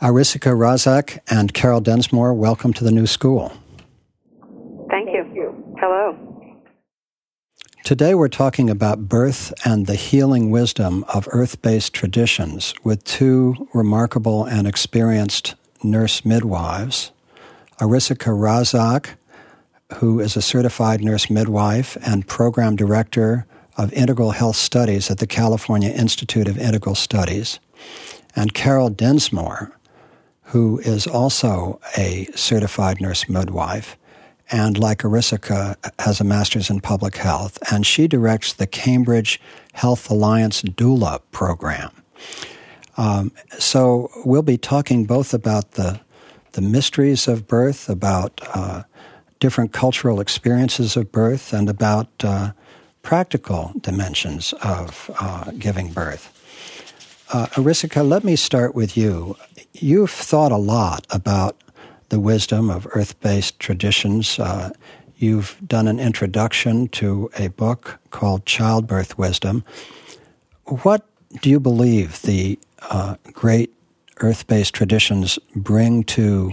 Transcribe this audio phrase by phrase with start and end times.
[0.00, 3.52] Arisika Razak and Carol Densmore, welcome to the new school.
[4.88, 5.24] Thank you.
[5.80, 6.16] Hello.
[7.82, 13.68] Today we're talking about birth and the healing wisdom of earth based traditions with two
[13.74, 17.10] remarkable and experienced nurse midwives,
[17.80, 19.16] Arisika Razak,
[19.94, 23.46] who is a certified nurse midwife and program director
[23.76, 27.58] of Integral Health Studies at the California Institute of Integral Studies,
[28.36, 29.72] and Carol Densmore,
[30.48, 33.96] who is also a certified nurse midwife
[34.50, 39.40] and like Arisika has a master's in public health, and she directs the Cambridge
[39.74, 41.90] Health Alliance doula program.
[42.96, 46.00] Um, so we'll be talking both about the
[46.52, 48.82] the mysteries of birth, about uh,
[49.38, 52.52] different cultural experiences of birth, and about uh,
[53.02, 56.34] practical dimensions of uh, giving birth.
[57.30, 59.36] Uh, Arisika, let me start with you.
[59.80, 61.56] You've thought a lot about
[62.08, 64.38] the wisdom of earth based traditions.
[64.38, 64.70] Uh,
[65.16, 69.64] you've done an introduction to a book called Childbirth Wisdom.
[70.64, 71.06] What
[71.42, 72.58] do you believe the
[72.90, 73.72] uh, great
[74.18, 76.52] earth based traditions bring to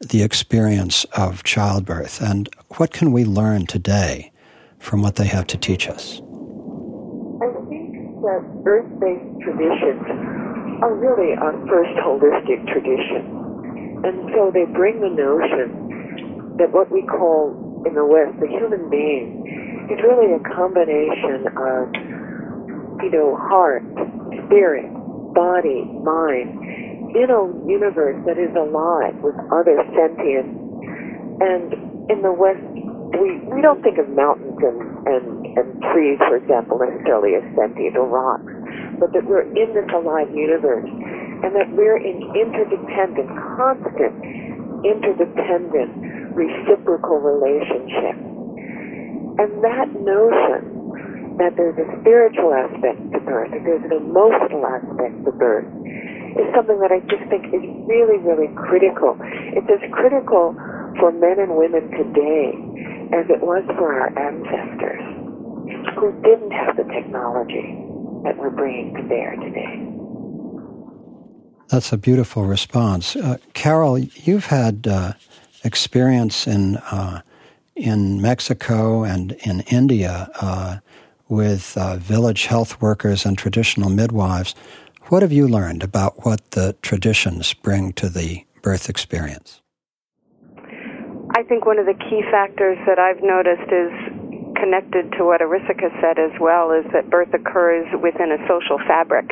[0.00, 4.32] the experience of childbirth, and what can we learn today
[4.78, 6.20] from what they have to teach us?
[7.42, 7.92] I think
[8.22, 10.33] that earth based traditions
[10.82, 13.44] are really our first holistic tradition
[14.04, 17.56] and so they bring the notion that what we call
[17.88, 19.40] in the West the human being
[19.88, 21.88] is really a combination of,
[23.00, 23.84] you know, heart,
[24.44, 24.88] spirit,
[25.32, 26.52] body, mind,
[27.16, 30.52] in a universe that is alive with other sentient.
[31.40, 31.72] And
[32.12, 32.64] in the West,
[33.16, 35.26] we, we don't think of mountains and, and,
[35.58, 38.52] and trees, for example, necessarily as sentient or rocks,
[38.98, 44.16] but that we're in this alive universe and that we're in interdependent, constant,
[44.84, 45.92] interdependent,
[46.32, 48.16] reciprocal relationship.
[49.36, 55.14] And that notion that there's a spiritual aspect to birth, that there's an emotional aspect
[55.26, 55.66] to birth,
[56.38, 59.18] is something that I just think is really, really critical.
[59.52, 60.54] It's as critical
[60.98, 62.54] for men and women today
[63.12, 65.02] as it was for our ancestors
[65.98, 67.83] who didn't have the technology
[68.24, 69.94] that we're bringing to bear today.
[71.68, 73.16] That's a beautiful response.
[73.16, 75.12] Uh, Carol, you've had uh,
[75.62, 77.22] experience in, uh,
[77.74, 80.78] in Mexico and in India uh,
[81.28, 84.54] with uh, village health workers and traditional midwives.
[85.08, 89.60] What have you learned about what the traditions bring to the birth experience?
[91.36, 94.13] I think one of the key factors that I've noticed is
[94.56, 99.26] connected to what Arisika said as well is that birth occurs within a social fabric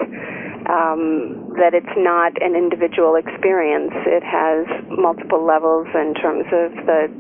[0.69, 3.93] um, that it's not an individual experience.
[4.06, 7.11] It has multiple levels in terms of the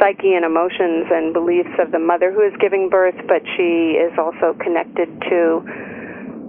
[0.00, 4.12] psyche and emotions and beliefs of the mother who is giving birth, but she is
[4.18, 5.62] also connected to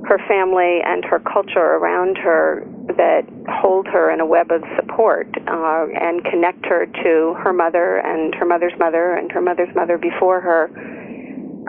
[0.07, 2.63] her family and her culture around her
[2.97, 7.97] that hold her in a web of support uh, and connect her to her mother
[7.97, 10.65] and her mother's mother and her mother's mother before her,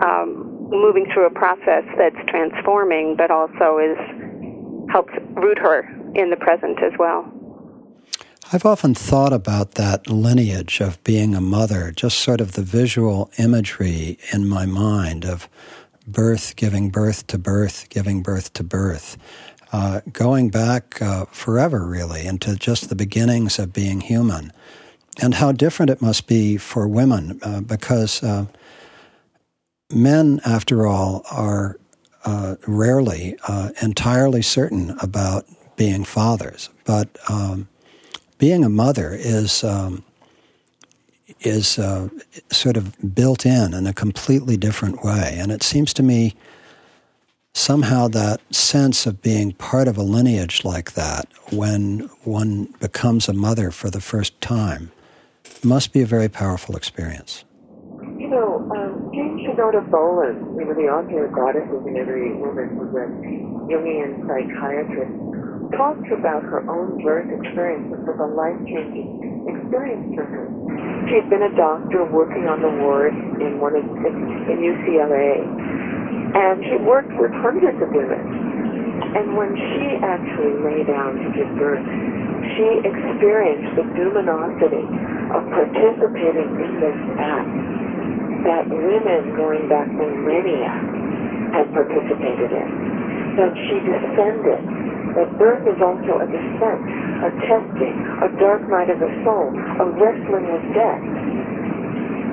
[0.03, 3.97] um, moving through a process that's transforming but also is
[4.91, 5.81] helps root her
[6.15, 7.25] in the present as well.
[8.53, 13.29] I've often thought about that lineage of being a mother, just sort of the visual
[13.37, 15.49] imagery in my mind of
[16.07, 19.17] birth, giving birth to birth, giving birth to birth,
[19.73, 24.51] uh, going back uh, forever, really, into just the beginnings of being human.
[25.21, 28.45] And how different it must be for women, uh, because uh,
[29.91, 31.77] men, after all, are
[32.23, 35.45] uh, rarely uh, entirely certain about
[35.75, 37.67] being fathers, but um,
[38.37, 40.03] being a mother is um,
[41.41, 42.09] is uh,
[42.51, 46.35] sort of built in in a completely different way, and it seems to me
[47.53, 53.33] somehow that sense of being part of a lineage like that when one becomes a
[53.33, 54.91] mother for the first time
[55.63, 57.43] must be a very powerful experience.
[58.19, 62.77] You know, um, Jean Shinoda Bolen, you know, the author of Goddesses in Every Woman,
[62.77, 63.09] who's a
[63.65, 65.17] Jungian psychiatrist,
[65.73, 70.45] talks about her own birth experience, which was a life-changing experience for her.
[71.07, 75.39] She had been a doctor working on the ward in one of in UCLA,
[76.35, 78.19] and she worked with hundreds of women.
[79.15, 81.87] And when she actually lay down to give birth,
[82.59, 84.83] she experienced the luminosity
[85.31, 87.55] of participating in this act
[88.43, 90.75] that women going back millennia
[91.55, 92.69] had participated in.
[93.39, 94.76] That she descended
[95.17, 96.81] that birth is also a descent,
[97.25, 101.01] a testing, a dark night of the soul, a wrestling with death.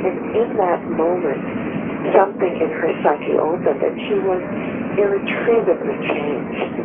[0.05, 1.41] And in that moment,
[2.13, 4.43] something in her psyche opened and she was
[5.01, 6.77] irretrievably changed.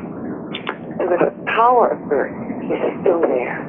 [1.03, 2.31] And the power of birth
[2.71, 3.59] is still there.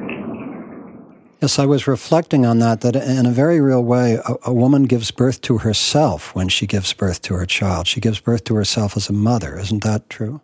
[1.41, 4.83] Yes, I was reflecting on that, that in a very real way, a, a, woman
[4.83, 7.87] gives birth to herself when she gives birth to her child.
[7.87, 9.57] She gives birth to herself as a mother.
[9.57, 10.39] Isn't that true?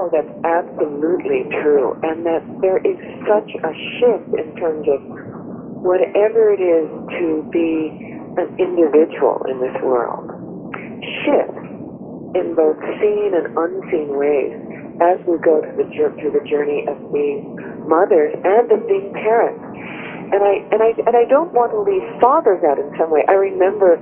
[0.00, 1.92] Oh, that's absolutely true.
[2.00, 2.96] And that there is
[3.28, 4.96] such a shift in terms of
[5.84, 6.88] whatever it is
[7.20, 7.92] to be
[8.40, 10.24] an individual in this world.
[11.20, 11.52] Shift
[12.32, 14.56] in both seen and unseen ways
[15.04, 19.60] as we go the, through the journey of being mothers and of being parents.
[20.32, 23.20] And I and I and I don't want to leave fathers out in some way.
[23.28, 24.00] I remember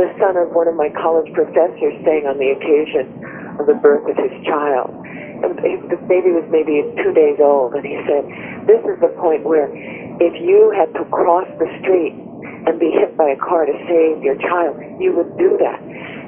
[0.00, 3.12] the son of one of my college professors saying on the occasion
[3.60, 4.90] of the birth of his child,
[5.52, 8.24] the baby was maybe two days old, and he said,
[8.66, 9.68] "This is the point where,
[10.20, 12.14] if you had to cross the street
[12.66, 15.80] and be hit by a car to save your child, you would do that."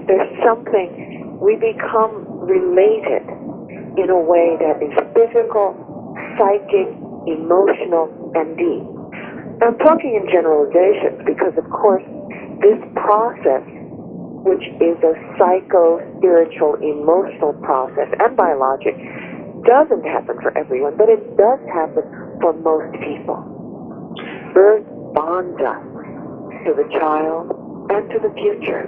[0.06, 3.24] There's something we become related
[3.96, 5.74] in a way that is physical,
[6.38, 6.88] psychic,
[7.26, 8.84] emotional, and deep.
[9.62, 12.04] I'm talking in generalizations because, of course,
[12.60, 13.64] this process
[14.46, 18.94] which is a psycho, spiritual, emotional process and biologic,
[19.66, 22.06] doesn't happen for everyone, but it does happen
[22.38, 23.42] for most people.
[24.54, 24.86] Birth
[25.18, 25.82] bonds us
[26.62, 27.50] to the child
[27.90, 28.86] and to the future.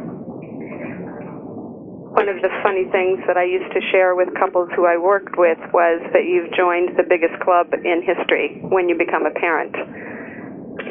[2.15, 5.37] One of the funny things that I used to share with couples who I worked
[5.37, 9.75] with was that you've joined the biggest club in history when you become a parent.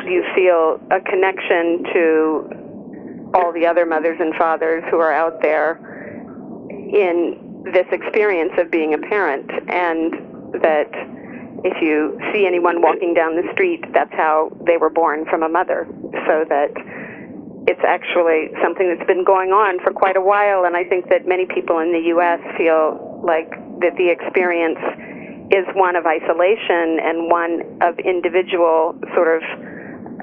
[0.03, 2.66] You feel a connection to
[3.33, 5.79] all the other mothers and fathers who are out there
[6.69, 10.13] in this experience of being a parent, and
[10.61, 10.89] that
[11.63, 15.49] if you see anyone walking down the street, that's how they were born from a
[15.49, 15.87] mother.
[16.27, 16.71] So that
[17.67, 21.27] it's actually something that's been going on for quite a while, and I think that
[21.27, 22.39] many people in the U.S.
[22.57, 23.49] feel like
[23.83, 24.79] that the experience
[25.51, 29.43] is one of isolation and one of individual sort of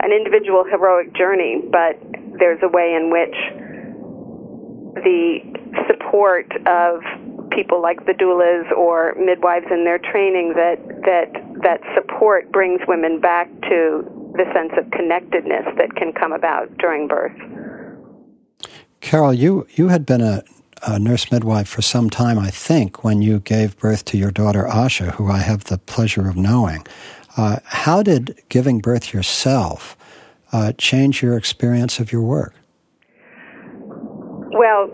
[0.00, 2.00] an individual heroic journey, but
[2.38, 3.36] there's a way in which
[5.02, 5.38] the
[5.86, 7.02] support of
[7.50, 11.32] people like the doulas or midwives in their training that that
[11.62, 14.04] that support brings women back to
[14.34, 17.36] the sense of connectedness that can come about during birth.
[19.00, 20.42] Carol, you you had been a,
[20.86, 24.64] a nurse midwife for some time, I think, when you gave birth to your daughter
[24.64, 26.86] Asha, who I have the pleasure of knowing.
[27.36, 29.96] Uh, how did giving birth yourself
[30.54, 32.54] uh, change your experience of your work?
[34.54, 34.86] Well,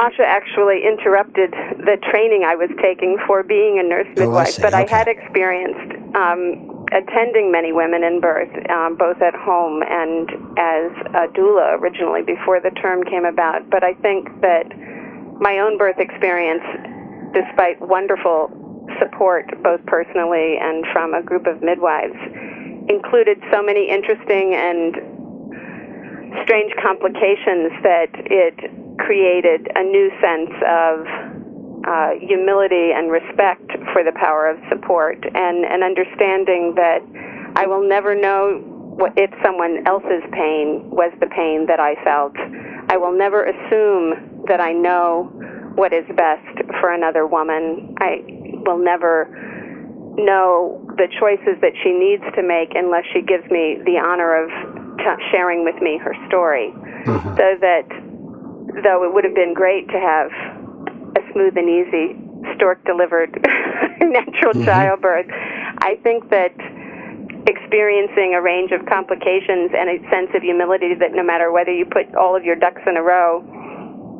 [0.00, 4.70] Asha actually interrupted the training I was taking for being a nurse midwife, oh, I
[4.70, 4.94] but okay.
[4.94, 10.88] I had experienced um, attending many women in birth, um, both at home and as
[11.12, 13.68] a doula originally before the term came about.
[13.68, 14.64] But I think that
[15.40, 16.64] my own birth experience,
[17.36, 18.48] despite wonderful
[18.98, 22.16] support both personally and from a group of midwives,
[22.90, 24.98] included so many interesting and
[26.42, 28.58] strange complications that it
[28.98, 31.06] created a new sense of
[31.86, 37.00] uh, humility and respect for the power of support and an understanding that
[37.56, 38.60] I will never know
[39.00, 42.36] what, if someone else's pain was the pain that I felt.
[42.90, 45.30] I will never assume that I know
[45.76, 47.94] what is best for another woman.
[47.98, 48.22] I
[48.66, 49.30] will never
[50.24, 54.48] know the choices that she needs to make unless she gives me the honor of
[54.98, 56.72] t- sharing with me her story.
[57.06, 57.36] Mm-hmm.
[57.36, 57.86] So that
[58.82, 60.30] though it would have been great to have
[61.16, 62.16] a smooth and easy
[62.56, 63.32] stork delivered
[64.00, 64.64] natural mm-hmm.
[64.64, 65.26] childbirth,
[65.82, 66.54] I think that
[67.48, 71.86] experiencing a range of complications and a sense of humility that no matter whether you
[71.86, 73.40] put all of your ducks in a row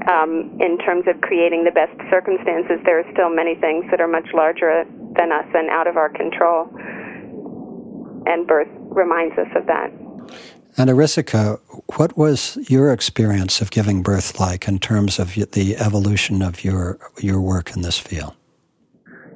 [0.08, 4.08] um, in terms of creating the best circumstances, there are still many things that are
[4.08, 6.68] much larger than us and out of our control.
[8.26, 9.90] And birth reminds us of that.
[10.76, 11.58] And Arisika,
[11.96, 16.98] what was your experience of giving birth like in terms of the evolution of your
[17.18, 18.34] your work in this field?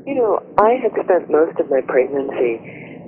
[0.07, 2.61] You know, I had spent most of my pregnancy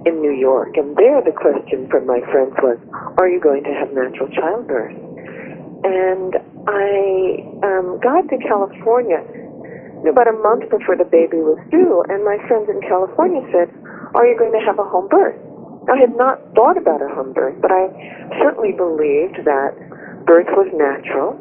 [0.07, 2.79] in New York, and there the question from my friends was,
[3.19, 4.97] "Are you going to have natural childbirth?"
[5.85, 6.35] And
[6.67, 9.23] I um, got to California
[10.05, 13.73] about a month before the baby was due, and my friends in California said,
[14.15, 15.38] Are you going to have a home birth?
[15.88, 17.88] I had not thought about a home birth, but I
[18.43, 19.73] certainly believed that
[20.26, 21.38] birth was natural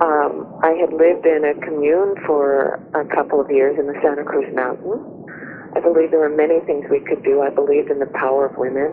[0.00, 4.24] Um, I had lived in a commune for a couple of years in the Santa
[4.24, 5.06] Cruz Mountains.
[5.76, 7.42] I believed there were many things we could do.
[7.42, 8.90] I believed in the power of women.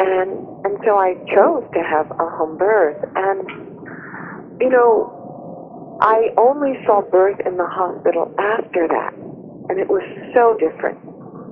[0.00, 0.30] And,
[0.66, 2.98] and so I chose to have a home birth.
[3.16, 3.46] And,
[4.60, 5.14] you know,
[6.00, 9.14] I only saw birth in the hospital after that.
[9.68, 10.02] And it was
[10.32, 10.96] so different.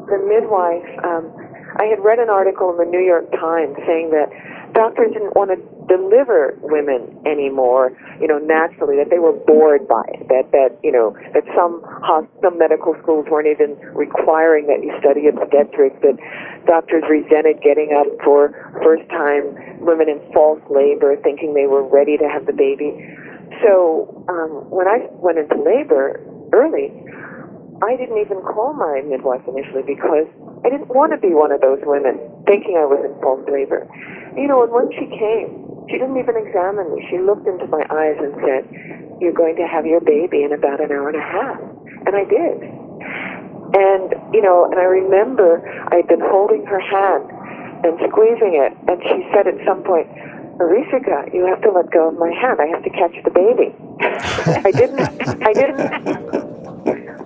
[0.07, 1.35] The midwife, um,
[1.77, 4.31] I had read an article in the New York Times saying that
[4.73, 5.59] doctors didn't want to
[5.91, 10.91] deliver women anymore, you know, naturally, that they were bored by it, that, that you
[10.91, 11.83] know, that some,
[12.41, 16.17] some medical schools weren't even requiring that you study obstetrics, that
[16.67, 22.17] doctors resented getting up for first time women in false labor thinking they were ready
[22.17, 22.95] to have the baby.
[23.63, 26.21] So um, when I went into labor
[26.53, 26.93] early,
[27.85, 30.27] I didn't even call my midwife initially because
[30.65, 32.17] I didn't want to be one of those women
[32.49, 33.85] thinking I was in false labor.
[34.35, 37.05] You know, and when she came, she didn't even examine me.
[37.11, 38.63] She looked into my eyes and said,
[39.21, 41.61] You're going to have your baby in about an hour and a half.
[42.09, 42.57] And I did.
[43.77, 45.61] And, you know, and I remember
[45.93, 47.29] I'd been holding her hand
[47.85, 50.09] and squeezing it, and she said at some point,
[50.59, 52.61] Arisika, you have to let go of my hand.
[52.61, 53.75] I have to catch the baby.
[54.01, 55.01] I didn't,
[55.45, 55.81] I didn't,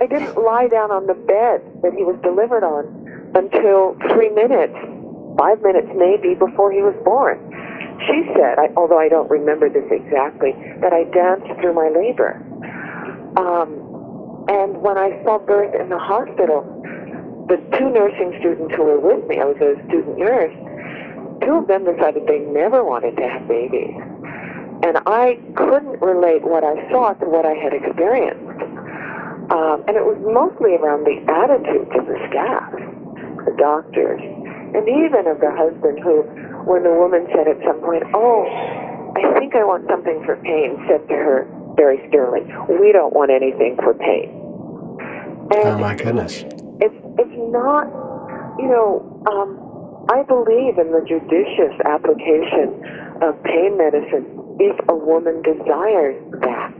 [0.03, 2.91] I didn't lie down on the bed that he was delivered on
[3.35, 4.75] until three minutes,
[5.39, 7.39] five minutes maybe before he was born.
[8.09, 12.43] She said, I, although I don't remember this exactly, that I danced through my labor.
[13.39, 13.79] Um,
[14.49, 16.67] and when I saw birth in the hospital,
[17.47, 20.55] the two nursing students who were with me, I was a student nurse,
[21.45, 23.97] two of them decided they never wanted to have babies.
[24.83, 28.65] And I couldn't relate what I saw to what I had experienced.
[29.53, 32.71] Um, and it was mostly around the attitudes of the staff,
[33.45, 36.23] the doctors, and even of the husband who
[36.65, 38.47] when the woman said at some point, Oh,
[39.17, 43.31] I think I want something for pain, said to her very sternly, We don't want
[43.31, 44.31] anything for pain.
[45.53, 46.45] And oh, my goodness.
[46.81, 47.91] It's, it's not,
[48.57, 49.70] you know, um,
[50.11, 52.83] I believe in the judicious application
[53.23, 54.27] of pain medicine
[54.59, 56.75] if a woman desires that.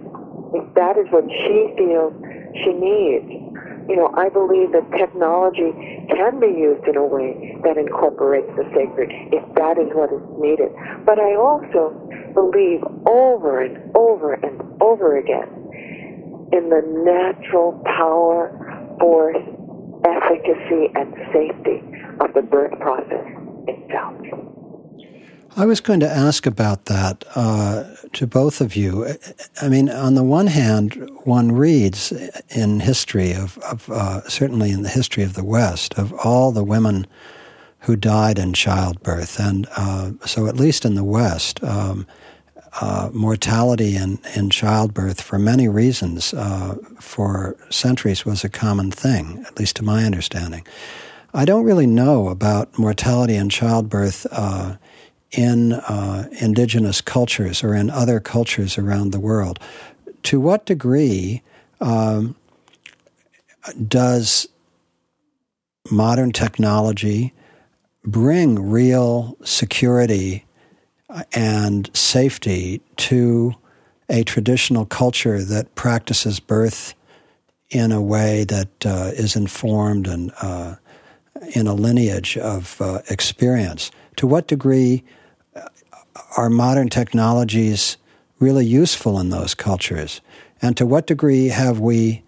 [0.53, 2.13] If that is what she feels
[2.59, 3.51] she needs
[3.91, 5.75] you know, I believe that technology
[6.15, 10.23] can be used in a way that incorporates the sacred if that is what is
[10.39, 10.71] needed.
[11.05, 11.91] But I also
[12.33, 15.51] believe over and over and over again
[16.53, 18.55] in the natural power,
[19.01, 19.43] force,
[20.07, 21.83] efficacy, and safety
[22.21, 23.27] of the birth process
[23.67, 24.17] itself.
[25.57, 29.17] I was going to ask about that uh, to both of you.
[29.61, 32.13] I mean, on the one hand, one reads
[32.51, 36.63] in history of, of uh, certainly in the history of the West, of all the
[36.63, 37.07] women
[37.81, 42.07] who died in childbirth, and uh, so at least in the West, um,
[42.81, 49.45] uh, mortality in, in childbirth, for many reasons, uh, for centuries was a common thing,
[49.49, 50.65] at least to my understanding.
[51.33, 54.77] I don't really know about mortality and childbirth uh,
[55.31, 59.61] in uh, indigenous cultures or in other cultures around the world.
[60.25, 61.43] To what degree
[61.81, 62.35] um,
[63.87, 64.49] does
[65.91, 67.33] modern technology
[68.05, 70.45] bring real security
[71.33, 73.55] and safety to
[74.09, 76.95] a traditional culture that practices birth
[77.71, 80.75] in a way that uh, is informed and uh,
[81.55, 83.91] in a lineage of uh, experience?
[84.17, 85.03] To what degree
[86.37, 87.97] are modern technologies
[88.39, 90.21] really useful in those cultures?
[90.63, 92.23] And to what degree have we,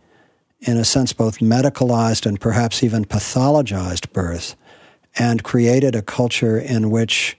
[0.61, 4.57] in a sense, both medicalized and perhaps even pathologized birth
[5.19, 7.37] and created a culture in which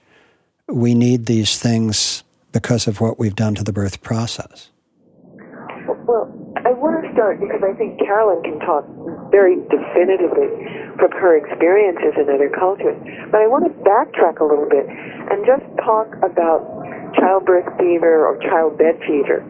[0.68, 4.70] we need these things because of what we've done to the birth process?
[6.06, 6.43] Well,
[7.24, 8.84] start because I think Carolyn can talk
[9.32, 10.52] very definitively
[11.00, 13.00] from her experiences in other cultures.
[13.32, 16.60] But I want to backtrack a little bit and just talk about
[17.16, 19.40] childbirth fever or childbed fever,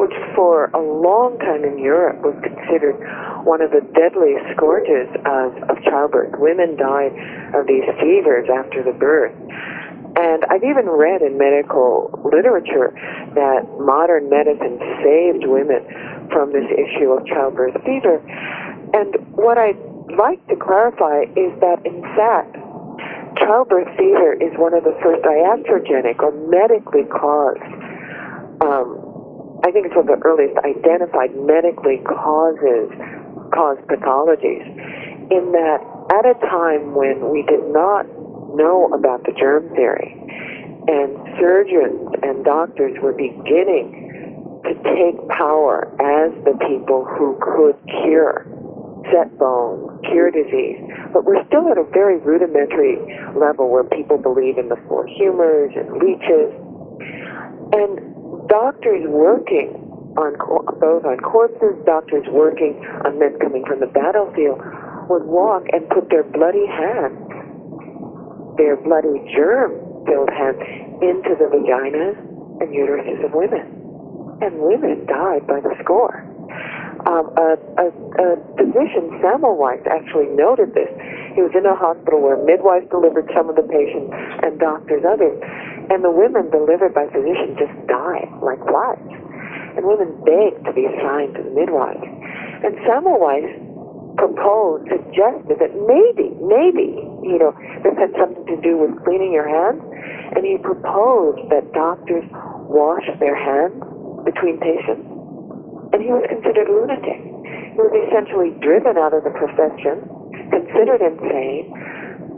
[0.00, 2.96] which for a long time in Europe was considered
[3.44, 6.32] one of the deadliest scourges of, of childbirth.
[6.40, 7.12] Women died
[7.52, 9.36] of these fevers after the birth.
[10.16, 12.90] And I've even read in medical literature
[13.36, 15.84] that modern medicine saved women
[16.32, 18.20] from this issue of childbirth fever.
[18.94, 19.78] And what I'd
[20.16, 22.56] like to clarify is that, in fact,
[23.36, 27.62] childbirth fever is one of the first iatrogenic or medically caused,
[28.64, 32.88] um, I think it's one of the earliest identified medically causes,
[33.52, 34.64] caused pathologies,
[35.30, 35.80] in that
[36.16, 38.08] at a time when we did not
[38.56, 40.16] know about the germ theory,
[40.88, 44.07] and surgeons and doctors were beginning
[44.68, 48.44] to take power as the people who could cure,
[49.08, 50.76] set bones, cure disease.
[51.12, 53.00] But we're still at a very rudimentary
[53.32, 56.52] level where people believe in the four humors and leeches.
[57.72, 57.96] And
[58.52, 59.72] doctors working
[60.20, 60.36] on
[60.80, 62.76] both on corpses, doctors working
[63.08, 64.60] on men coming from the battlefield
[65.08, 67.16] would walk and put their bloody hands,
[68.60, 70.60] their bloody germ-filled hands,
[71.00, 72.18] into the vaginas
[72.60, 73.77] and uteruses of women
[74.40, 76.22] and women died by the score.
[77.06, 78.28] Um, a, a, a
[78.58, 79.08] physician,
[79.88, 80.90] actually noted this.
[81.34, 84.10] He was in a hospital where midwives delivered some of the patients
[84.42, 85.38] and doctors others,
[85.90, 89.08] and the women delivered by physicians just died like flies.
[89.78, 92.02] And women begged to be assigned to the midwives.
[92.02, 93.46] And Semmelweis
[94.18, 97.54] proposed, suggested that maybe, maybe, you know,
[97.86, 99.78] this had something to do with cleaning your hands,
[100.34, 102.26] and he proposed that doctors
[102.66, 103.78] wash their hands
[104.24, 105.06] between patients.
[105.92, 107.18] And he was considered lunatic.
[107.18, 110.04] He was essentially driven out of the profession,
[110.50, 111.72] considered insane,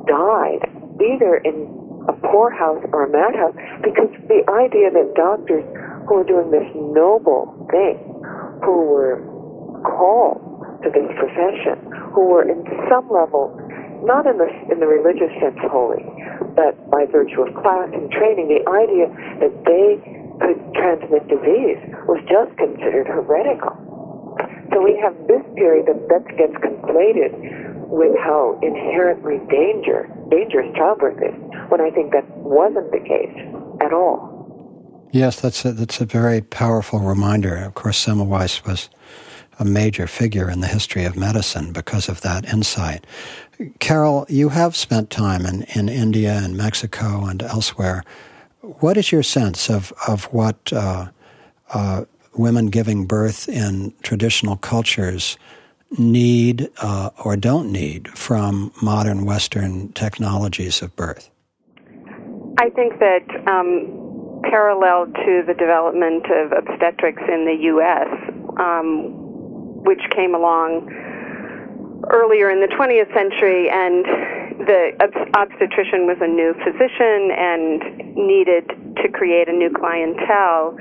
[0.06, 0.62] died
[1.00, 1.66] either in
[2.08, 5.64] a poorhouse or a madhouse because the idea that doctors
[6.08, 7.96] who were doing this noble thing,
[8.64, 9.20] who were
[9.84, 10.40] called
[10.84, 11.76] to this profession,
[12.12, 13.52] who were in some level,
[14.04, 16.04] not in the, in the religious sense holy,
[16.56, 19.08] but by virtue of class and training, the idea
[19.40, 21.78] that they could transmit disease
[22.08, 23.76] was just considered heretical.
[24.72, 27.32] So we have this period that, that gets conflated
[27.88, 31.34] with how inherently danger, dangerous childbirth is,
[31.68, 33.34] when I think that wasn't the case
[33.82, 34.30] at all.
[35.12, 37.56] Yes, that's a, that's a very powerful reminder.
[37.56, 38.90] Of course, Semmelweis was
[39.58, 43.04] a major figure in the history of medicine because of that insight.
[43.80, 48.04] Carol, you have spent time in, in India and Mexico and elsewhere.
[48.62, 51.08] What is your sense of of what uh,
[51.72, 52.04] uh,
[52.36, 55.38] women giving birth in traditional cultures
[55.98, 61.30] need uh, or don't need from modern Western technologies of birth?
[62.58, 68.08] I think that um, parallel to the development of obstetrics in the U.S.,
[68.58, 70.90] um, which came along
[72.10, 74.04] earlier in the 20th century and
[74.66, 74.92] the
[75.34, 78.68] obstetrician was a new physician and needed
[79.02, 80.76] to create a new clientele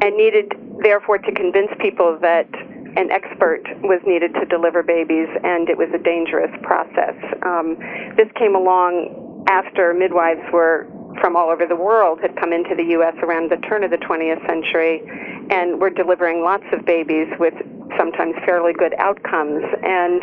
[0.00, 2.48] and needed therefore to convince people that
[2.96, 7.14] an expert was needed to deliver babies and it was a dangerous process.
[7.44, 7.76] Um,
[8.16, 10.86] this came along after midwives were
[11.20, 13.14] from all over the world had come into the U.S.
[13.22, 15.02] around the turn of the 20th century
[15.50, 17.54] and were delivering lots of babies with
[17.96, 19.64] sometimes fairly good outcomes.
[19.82, 20.22] And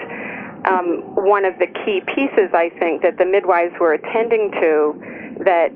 [0.67, 5.73] um, one of the key pieces, I think, that the midwives were attending to that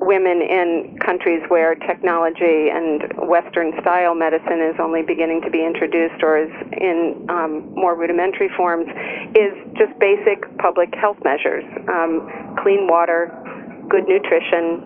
[0.00, 6.22] women in countries where technology and Western style medicine is only beginning to be introduced
[6.22, 8.86] or is in um, more rudimentary forms
[9.34, 12.28] is just basic public health measures um,
[12.62, 13.32] clean water,
[13.88, 14.84] good nutrition,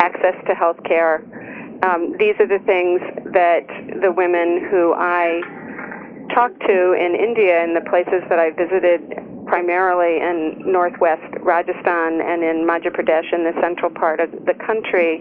[0.00, 1.22] access to health care.
[1.82, 3.00] Um, these are the things
[3.34, 3.66] that
[4.00, 5.42] the women who I
[6.30, 9.02] talked to in India and the places that I visited
[9.46, 15.20] primarily in northwest Rajasthan and in Madhya Pradesh in the central part of the country,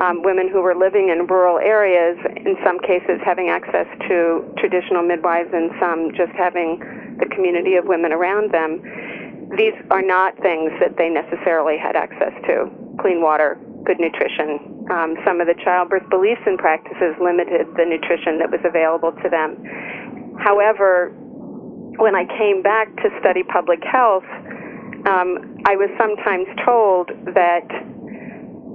[0.00, 5.02] um, women who were living in rural areas, in some cases having access to traditional
[5.02, 6.78] midwives and some just having
[7.18, 8.80] the community of women around them.
[9.56, 12.70] These are not things that they necessarily had access to.
[13.00, 14.86] Clean water, good nutrition.
[14.90, 19.28] Um, some of the childbirth beliefs and practices limited the nutrition that was available to
[19.28, 19.56] them.
[20.38, 21.10] However,
[21.98, 24.24] when I came back to study public health,
[25.06, 27.66] um, I was sometimes told that,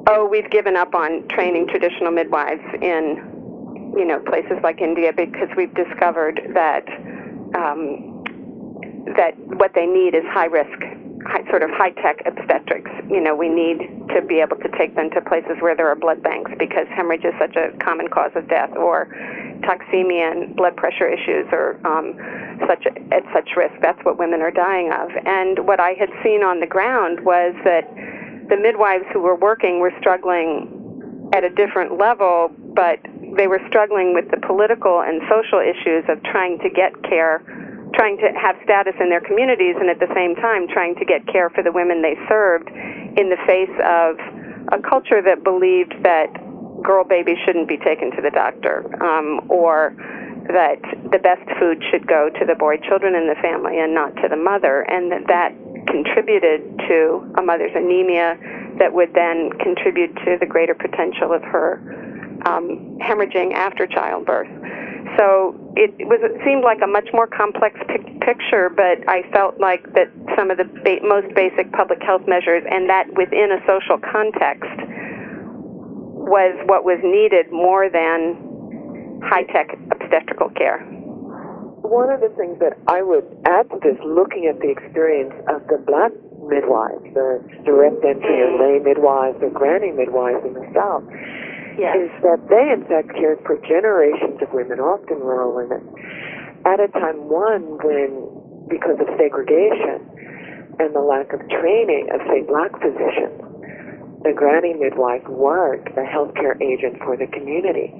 [0.10, 5.50] oh, we've given up on training traditional midwives in, you know, places like India because
[5.56, 6.88] we've discovered that
[7.56, 8.24] um,
[9.16, 12.92] that what they need is high risk high, sort of high tech obstetrics.
[13.10, 13.80] You know, we need
[14.16, 17.26] to be able to take them to places where there are blood banks because hemorrhage
[17.26, 19.08] is such a common cause of death, or
[19.62, 22.16] toxemia and blood pressure issues are um,
[22.68, 23.74] such at such risk.
[23.82, 25.10] That's what women are dying of.
[25.26, 27.88] And what I had seen on the ground was that
[28.50, 33.00] the midwives who were working were struggling at a different level, but
[33.38, 37.42] they were struggling with the political and social issues of trying to get care
[37.94, 41.26] trying to have status in their communities and at the same time trying to get
[41.28, 44.18] care for the women they served in the face of
[44.74, 46.28] a culture that believed that
[46.84, 49.96] girl babies shouldn't be taken to the doctor um, or
[50.52, 54.14] that the best food should go to the boy children in the family and not
[54.18, 55.54] to the mother and that that
[55.88, 58.38] contributed to a mother's anemia
[58.80, 61.80] that would then contribute to the greater potential of her
[62.46, 64.50] um, hemorrhaging after childbirth.
[65.18, 69.60] So it, was it seemed like a much more complex pic- picture, but I felt
[69.60, 73.60] like that some of the ba- most basic public health measures, and that within a
[73.66, 74.70] social context,
[76.24, 78.38] was what was needed more than
[79.26, 80.80] high tech obstetrical care.
[81.84, 85.68] One of the things that I would add to this, looking at the experience of
[85.68, 86.16] the black
[86.48, 88.60] midwives, the direct entry or mm.
[88.60, 91.04] lay midwives or granny midwives in the South,
[91.78, 91.96] yes.
[91.98, 95.82] is that they in fact cared for generations of women, often rural women,
[96.66, 98.28] at a time one when,
[98.70, 100.04] because of segregation
[100.80, 103.38] and the lack of training of, say, black physicians,
[104.24, 107.92] the granny midwife was the healthcare agent for the community.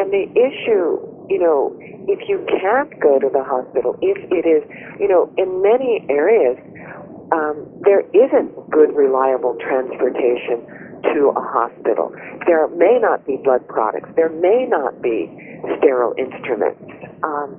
[0.00, 1.76] And the issue, you know,
[2.08, 4.64] if you can't go to the hospital, if it is,
[4.98, 6.56] you know, in many areas,
[7.30, 10.64] um, there isn't good, reliable transportation
[11.02, 12.14] to a hospital.
[12.46, 14.10] There may not be blood products.
[14.16, 15.30] There may not be
[15.78, 16.82] sterile instruments.
[17.22, 17.58] Um,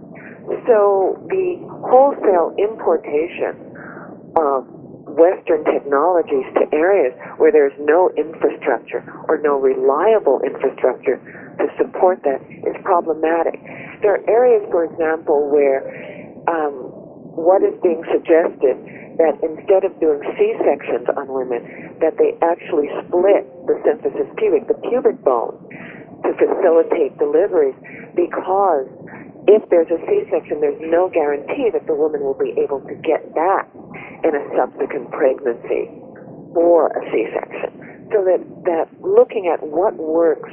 [0.67, 3.55] so the wholesale importation
[4.35, 4.67] of
[5.13, 11.21] Western technologies to areas where there's no infrastructure or no reliable infrastructure
[11.61, 13.61] to support that is problematic.
[14.01, 15.85] There are areas, for example, where
[16.49, 16.92] um,
[17.33, 18.77] what is being suggested
[19.17, 24.77] that instead of doing C-sections on women, that they actually split the symphysis pubic, the
[24.89, 25.57] pubic bone,
[26.25, 27.75] to facilitate deliveries
[28.15, 28.87] because
[29.45, 33.33] if there's a C-section, there's no guarantee that the woman will be able to get
[33.35, 33.67] back
[34.23, 35.91] in a subsequent pregnancy
[36.55, 38.07] or a C-section.
[38.13, 40.49] So that, that looking at what works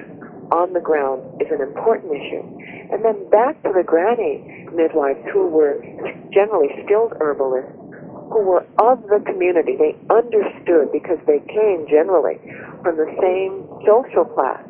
[0.52, 2.42] on the ground is an important issue.
[2.90, 5.78] And then back to the granny midwives who were
[6.34, 7.70] generally skilled herbalists
[8.30, 9.74] who were of the community.
[9.74, 12.38] They understood because they came generally
[12.82, 14.62] from the same social class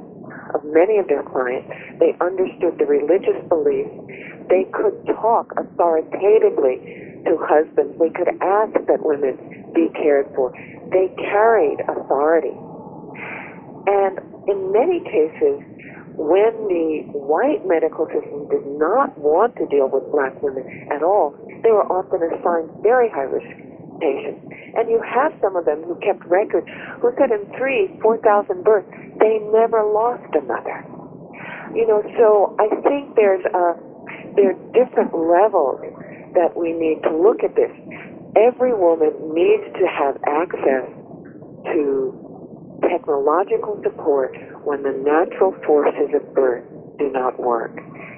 [0.57, 1.69] of many of their clients.
[2.01, 3.93] They understood the religious beliefs.
[4.49, 8.01] They could talk authoritatively to husbands.
[8.01, 9.37] They could ask that women
[9.77, 10.51] be cared for.
[10.91, 12.57] They carried authority.
[13.87, 15.61] And in many cases,
[16.17, 21.33] when the white medical system did not want to deal with black women at all,
[21.65, 23.49] they were often assigned very high risk
[24.01, 24.45] patients.
[24.77, 26.67] And you have some of them who kept records
[27.01, 28.89] who said in three, 4,000 births,
[29.21, 30.85] they never lost a mother.
[31.77, 33.77] You know, so I think there's a,
[34.35, 35.81] there are different levels
[36.35, 37.71] that we need to look at this.
[38.37, 40.87] Every woman needs to have access
[41.73, 42.30] to
[42.89, 44.33] technological support
[44.65, 46.65] when the natural forces of birth
[46.99, 47.75] do not work.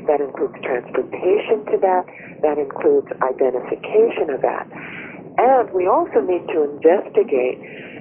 [0.07, 2.05] That includes transportation to that.
[2.43, 4.67] That includes identification of that.
[5.39, 7.59] And we also need to investigate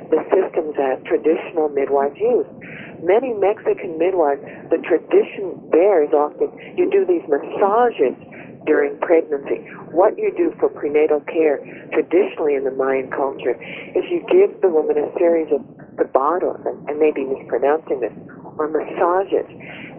[0.09, 2.49] the systems that traditional midwives use.
[3.01, 8.13] Many Mexican midwives, the tradition there is often you do these massages
[8.65, 9.65] during pregnancy.
[9.91, 11.57] What you do for prenatal care
[11.93, 13.57] traditionally in the Mayan culture
[13.95, 15.61] is you give the woman a series of
[15.97, 18.13] tabados, and, and maybe mispronouncing this,
[18.57, 19.47] or massages.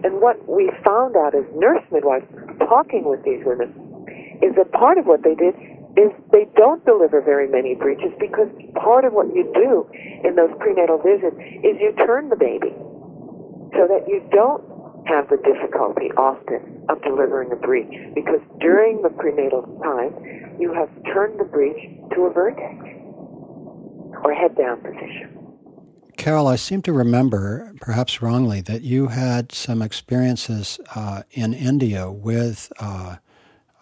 [0.03, 2.25] And what we found out as nurse midwives
[2.59, 3.71] talking with these women
[4.41, 5.55] is that part of what they did
[5.95, 9.85] is they don't deliver very many breeches because part of what you do
[10.27, 12.73] in those prenatal visits is you turn the baby
[13.77, 14.63] so that you don't
[15.05, 20.13] have the difficulty often of delivering a breech because during the prenatal time
[20.59, 21.77] you have turned the breech
[22.13, 22.75] to a vertex
[24.23, 25.43] or head down position.
[26.17, 32.11] Carol, I seem to remember, perhaps wrongly, that you had some experiences uh, in India
[32.11, 33.17] with uh,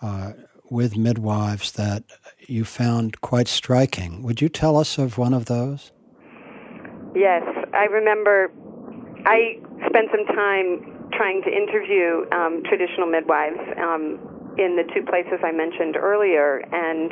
[0.02, 0.32] uh,
[0.70, 2.04] with midwives that
[2.40, 4.24] you found quite striking.
[4.24, 5.92] Would you tell us of one of those?
[7.14, 8.50] Yes, I remember
[9.26, 14.20] I spent some time trying to interview um, traditional midwives um,
[14.58, 17.12] in the two places I mentioned earlier, and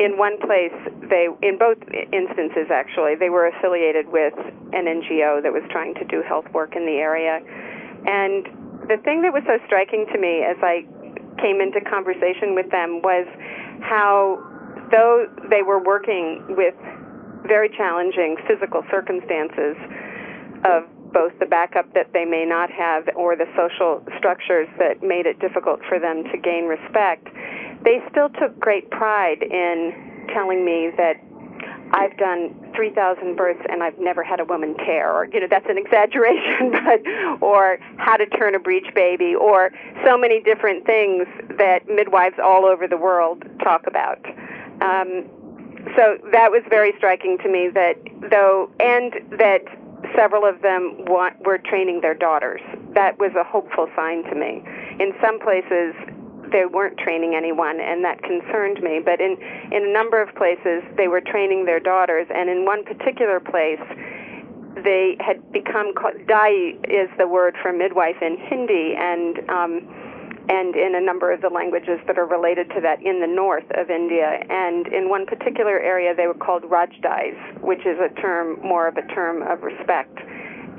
[0.00, 0.74] in one place,
[1.08, 1.78] they in both
[2.12, 4.34] instances actually, they were affiliated with
[4.72, 7.40] an NGO that was trying to do health work in the area,
[8.06, 8.46] and
[8.88, 10.84] the thing that was so striking to me as I
[11.40, 13.26] came into conversation with them was
[13.80, 14.40] how,
[14.90, 16.74] though they were working with
[17.46, 19.76] very challenging physical circumstances
[20.64, 25.24] of both the backup that they may not have or the social structures that made
[25.24, 27.28] it difficult for them to gain respect,
[27.84, 31.14] they still took great pride in telling me that
[31.92, 35.68] I've done 3,000 births and I've never had a woman tear, or, you know, that's
[35.68, 39.70] an exaggeration, but, or how to turn a breech baby, or
[40.04, 44.18] so many different things that midwives all over the world talk about.
[44.80, 45.30] Um,
[45.96, 47.96] so that was very striking to me that
[48.30, 49.62] though, and that
[50.16, 52.60] several of them want, were training their daughters.
[52.94, 54.62] that was a hopeful sign to me.
[55.00, 55.94] In some places,
[56.52, 59.00] they weren't training anyone, and that concerned me.
[59.04, 59.36] But in,
[59.72, 63.82] in a number of places, they were training their daughters, and in one particular place,
[64.84, 65.94] they had become
[66.26, 70.13] dai is the word for midwife in Hindi, and um,
[70.48, 73.64] and in a number of the languages that are related to that in the north
[73.76, 74.44] of India.
[74.50, 78.96] And in one particular area, they were called Rajdais, which is a term more of
[78.96, 80.18] a term of respect.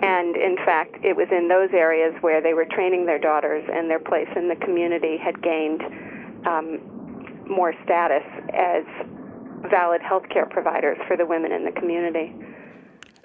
[0.01, 3.89] And in fact, it was in those areas where they were training their daughters, and
[3.89, 5.81] their place in the community had gained
[6.45, 8.83] um, more status as
[9.71, 12.33] valid healthcare providers for the women in the community.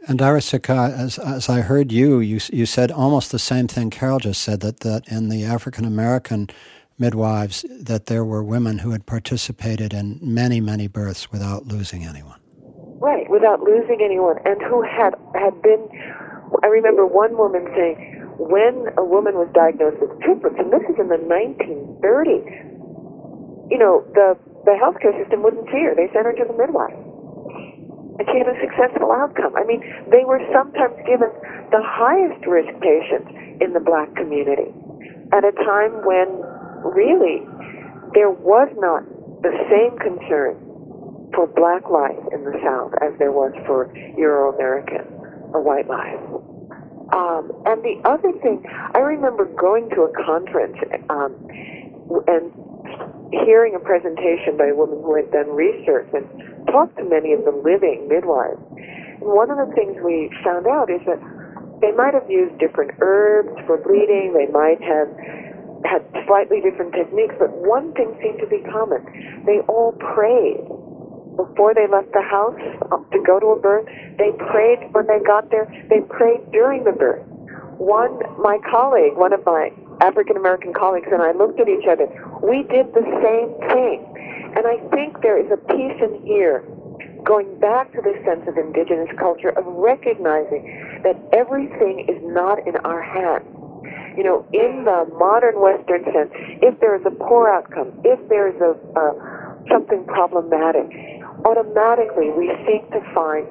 [0.08, 4.18] And Arisika, as, as I heard you, you, you said almost the same thing Carol
[4.18, 6.48] just said, that, that in the African American
[6.98, 12.38] midwives, that there were women who had participated in many, many births without losing anyone.
[13.00, 15.88] Right, without losing anyone, and who had, had been
[16.62, 20.98] I remember one woman saying, when a woman was diagnosed with triplets, and this is
[20.98, 22.50] in the 1930s,
[23.70, 24.34] you know, the,
[24.66, 25.94] the healthcare system wouldn't see her.
[25.94, 26.96] They sent her to the midwife.
[28.20, 29.56] Had a successful outcome.
[29.56, 29.80] I mean,
[30.12, 31.32] they were sometimes given
[31.72, 34.70] the highest risk patients in the black community
[35.32, 36.28] at a time when
[36.84, 37.40] really
[38.14, 39.04] there was not
[39.42, 40.56] the same concern
[41.34, 45.06] for black life in the South as there was for Euro American
[45.52, 46.20] or white life.
[47.12, 48.62] Um, and the other thing,
[48.94, 50.76] I remember going to a conference
[51.08, 51.34] um,
[52.28, 52.52] and
[53.46, 56.26] hearing a presentation by a woman who had done research and
[56.70, 58.62] talked to many of the living midwives.
[59.20, 61.20] And one of the things we found out is that
[61.80, 65.08] they might have used different herbs for bleeding, they might have
[65.84, 69.00] had slightly different techniques, but one thing seemed to be common.
[69.46, 70.60] They all prayed
[71.36, 72.58] before they left the house
[72.92, 73.88] um, to go to a birth.
[74.18, 75.64] They prayed when they got there.
[75.88, 77.24] They prayed during the birth.
[77.80, 82.08] One, my colleague, one of my African American colleagues, and I looked at each other.
[82.42, 84.00] We did the same thing.
[84.56, 86.64] And I think there is a piece in here
[87.24, 90.66] going back to the sense of indigenous culture of recognizing
[91.04, 93.46] that everything is not in our hands.
[94.16, 98.48] You know, in the modern Western sense, if there is a poor outcome, if there
[98.48, 99.04] is a, a
[99.70, 100.90] something problematic,
[101.44, 103.46] automatically we seek to find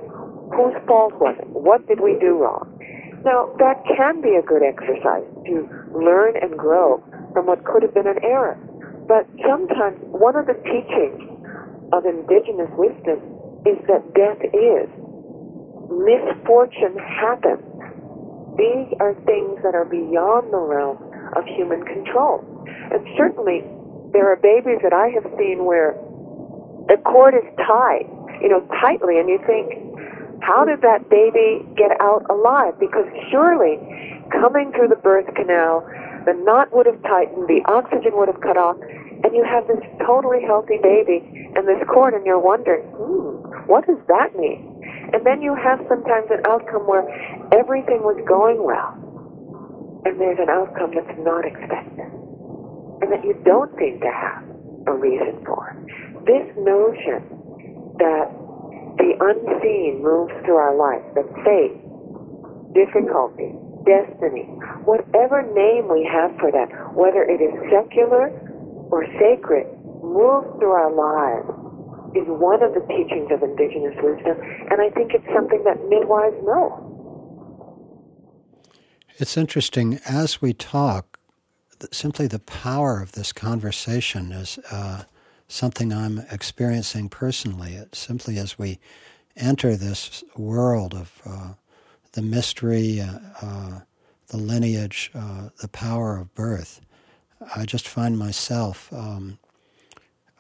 [0.52, 1.48] whose fault was it?
[1.48, 2.68] What did we do wrong?
[3.24, 7.94] Now, that can be a good exercise to learn and grow from what could have
[7.94, 8.58] been an error.
[9.08, 11.26] But sometimes one of the teachings
[11.92, 13.18] of indigenous wisdom
[13.66, 14.88] is that death is.
[15.90, 17.66] Misfortune happens.
[18.58, 21.02] These are things that are beyond the realm
[21.36, 22.46] of human control.
[22.92, 23.66] And certainly,
[24.14, 25.98] there are babies that I have seen where
[26.88, 28.06] the cord is tied,
[28.42, 29.74] you know, tightly, and you think,
[30.42, 32.74] how did that baby get out alive?
[32.80, 33.78] Because surely
[34.32, 35.86] coming through the birth canal,
[36.26, 38.78] the knot would have tightened, the oxygen would have cut off,
[39.24, 41.24] and you have this totally healthy baby
[41.56, 44.66] and this cord, and you're wondering, hmm, what does that mean?
[45.14, 47.04] And then you have sometimes an outcome where
[47.52, 48.94] everything was going well,
[50.06, 52.08] and there's an outcome that's not expected,
[53.02, 54.44] and that you don't seem to have
[54.88, 55.76] a reason for
[56.26, 57.24] this notion
[57.98, 58.30] that
[59.02, 61.74] the unseen moves through our life, that fate,
[62.76, 64.44] difficulty, destiny,
[64.86, 68.30] whatever name we have for that, whether it is secular
[68.92, 69.68] or sacred,
[70.04, 71.50] moves through our lives
[72.16, 74.38] is one of the teachings of indigenous wisdom,
[74.72, 76.86] and I think it's something that midwives know.
[79.18, 81.20] It's interesting, as we talk,
[81.92, 84.60] simply the power of this conversation is.
[84.72, 85.04] Uh,
[85.50, 87.74] something I'm experiencing personally.
[87.74, 88.80] It's simply as we
[89.36, 91.54] enter this world of uh,
[92.14, 93.80] the mystery, uh, uh,
[94.28, 96.82] the lineage, uh, the power of birth,
[97.56, 99.40] I just find myself um,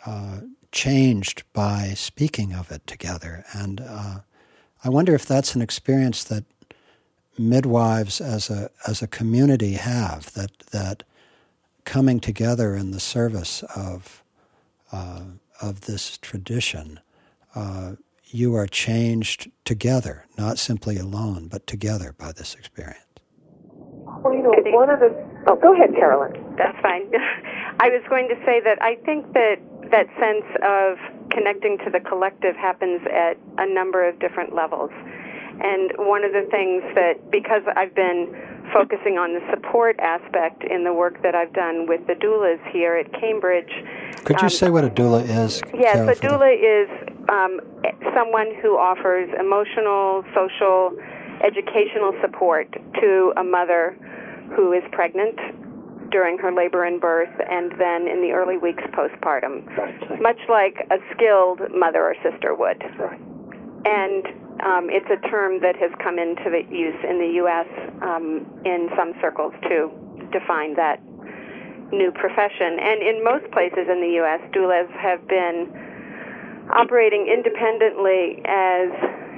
[0.06, 3.46] uh, changed by speaking of it together.
[3.54, 6.46] And I wonder if that's an experience that
[7.38, 11.04] midwives as a as a community have that that
[11.86, 14.24] coming together in the service of
[14.92, 17.00] of this tradition,
[18.32, 23.04] you are changed together, not simply alone, but together by this experience.
[24.24, 25.10] Well, you know, one of the.
[25.48, 26.34] Oh, go ahead, Carolyn.
[26.58, 27.10] That's fine.
[27.80, 29.58] I was going to say that I think that
[29.92, 30.98] that sense of
[31.32, 34.92] connecting to the collective happens at a number of different levels.
[35.62, 38.32] And one of the things that, because I've been
[38.74, 42.96] focusing on the support aspect in the work that I've done with the doulas here
[42.96, 43.72] at Cambridge.
[44.24, 45.62] Could you um, say what a doula is?
[45.74, 46.90] Yes, a doula is
[47.30, 47.60] um,
[48.14, 50.92] someone who offers emotional, social,
[51.46, 53.98] educational support to a mother
[54.56, 55.38] who is pregnant
[56.12, 60.22] during her labor and birth and then in the early weeks postpartum, Right.
[60.22, 62.84] much like a skilled mother or sister would.
[62.98, 63.20] Right.
[63.86, 64.26] And
[64.64, 67.68] um, it's a term that has come into use in the U.S.
[68.02, 69.92] Um, in some circles to
[70.32, 71.00] define that
[71.92, 72.78] new profession.
[72.80, 75.70] And in most places in the U.S., doulas have been
[76.70, 78.90] operating independently as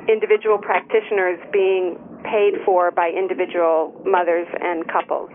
[0.09, 5.29] individual practitioners being paid for by individual mothers and couples.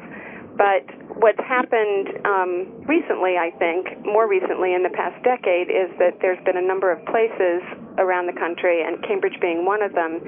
[0.56, 0.84] But
[1.20, 6.42] what's happened um, recently, I think, more recently in the past decade, is that there's
[6.44, 7.60] been a number of places
[7.98, 10.20] around the country, and Cambridge being one of them,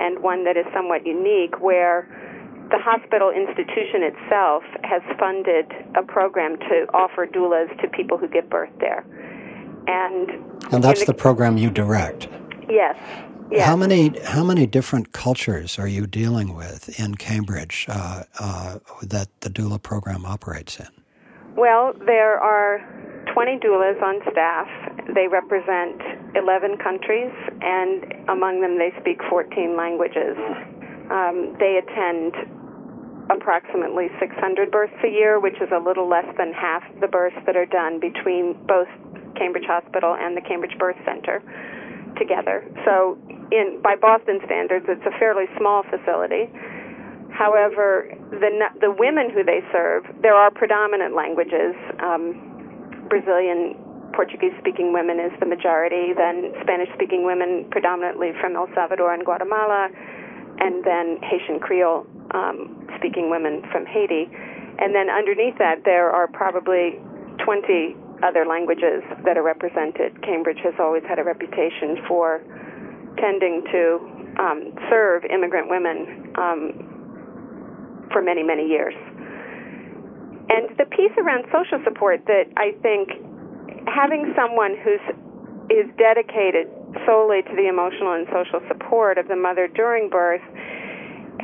[0.00, 2.08] and one that is somewhat unique, where
[2.70, 8.50] the hospital institution itself has funded a program to offer doulas to people who give
[8.50, 9.04] birth there.
[9.86, 10.30] And,
[10.72, 12.28] And that's in the program you direct.
[12.68, 12.96] yes.
[13.48, 13.64] Yes.
[13.64, 19.28] How many how many different cultures are you dealing with in Cambridge uh, uh, that
[19.42, 20.88] the doula program operates in?
[21.56, 22.84] Well, there are
[23.32, 24.68] 20 doulas on staff.
[25.14, 25.96] They represent
[26.36, 30.36] 11 countries, and among them, they speak 14 languages.
[31.08, 32.36] Um, they attend
[33.30, 37.56] approximately 600 births a year, which is a little less than half the births that
[37.56, 38.88] are done between both
[39.36, 41.42] Cambridge Hospital and the Cambridge Birth Center
[42.18, 42.64] together.
[42.84, 43.18] So,
[43.52, 46.48] in by Boston standards, it's a fairly small facility.
[47.36, 48.48] However, the
[48.80, 51.76] the women who they serve, there are predominant languages.
[52.00, 52.40] Um,
[53.12, 53.76] Brazilian
[54.16, 56.16] Portuguese-speaking women is the majority.
[56.16, 59.88] Then Spanish-speaking women, predominantly from El Salvador and Guatemala,
[60.58, 64.32] and then Haitian Creole um, speaking women from Haiti.
[64.80, 66.96] And then underneath that, there are probably
[67.44, 70.16] 20 other languages that are represented.
[70.24, 72.40] Cambridge has always had a reputation for
[73.20, 74.00] tending to
[74.40, 76.85] um, serve immigrant women um,
[78.16, 78.96] for many, many years.
[80.48, 83.12] And the piece around social support that I think
[83.84, 85.04] having someone who's
[85.68, 86.64] is dedicated
[87.04, 90.40] solely to the emotional and social support of the mother during birth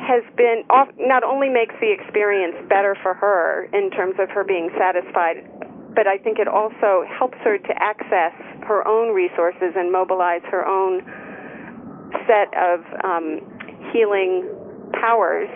[0.00, 0.64] has been
[0.96, 5.44] not only makes the experience better for her in terms of her being satisfied
[5.94, 8.32] but I think it also helps her to access
[8.64, 11.04] her own resources and mobilize her own
[12.24, 13.42] set of um,
[13.92, 14.48] healing
[14.94, 15.50] powers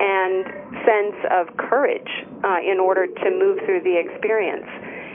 [0.00, 0.44] and
[0.84, 2.08] sense of courage
[2.44, 4.66] uh, in order to move through the experience.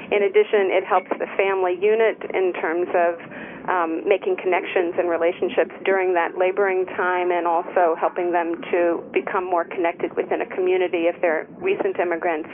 [0.08, 3.20] In addition, it helps the family unit in terms of
[3.68, 9.44] um, making connections and relationships during that laboring time and also helping them to become
[9.44, 12.48] more connected within a community if they're recent immigrants.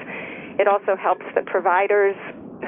[0.58, 2.18] It also helps the providers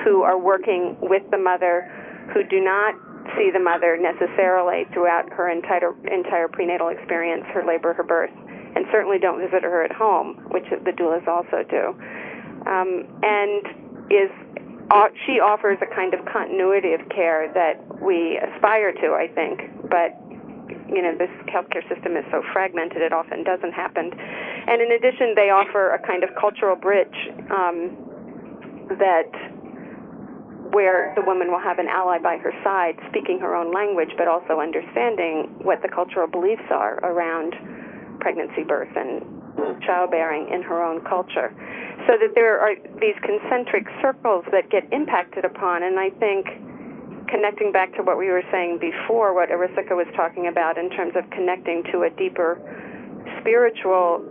[0.05, 1.89] who are working with the mother
[2.33, 2.93] who do not
[3.33, 8.33] see the mother necessarily throughout her entire, entire prenatal experience, her labor, her birth,
[8.75, 11.95] and certainly don't visit her at home, which the doulas also do.
[12.67, 13.63] Um, and
[14.11, 14.29] is
[14.91, 19.89] uh, she offers a kind of continuity of care that we aspire to, I think,
[19.89, 20.13] but
[20.85, 24.11] you know this healthcare system is so fragmented it often doesn't happen.
[24.13, 27.15] And in addition, they offer a kind of cultural bridge
[27.49, 27.97] um,
[29.01, 29.31] that
[30.69, 34.27] where the woman will have an ally by her side speaking her own language but
[34.27, 37.53] also understanding what the cultural beliefs are around
[38.25, 39.21] pregnancy birth and
[39.85, 41.53] childbearing in her own culture.
[42.09, 46.49] So that there are these concentric circles that get impacted upon and i think
[47.29, 51.13] connecting back to what we were saying before what Arisika was talking about in terms
[51.15, 52.61] of connecting to a deeper
[53.41, 54.21] spiritual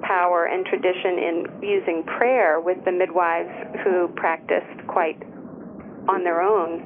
[0.00, 3.52] power and tradition in using prayer with the midwives
[3.84, 5.20] who practiced quite
[6.08, 6.80] on their own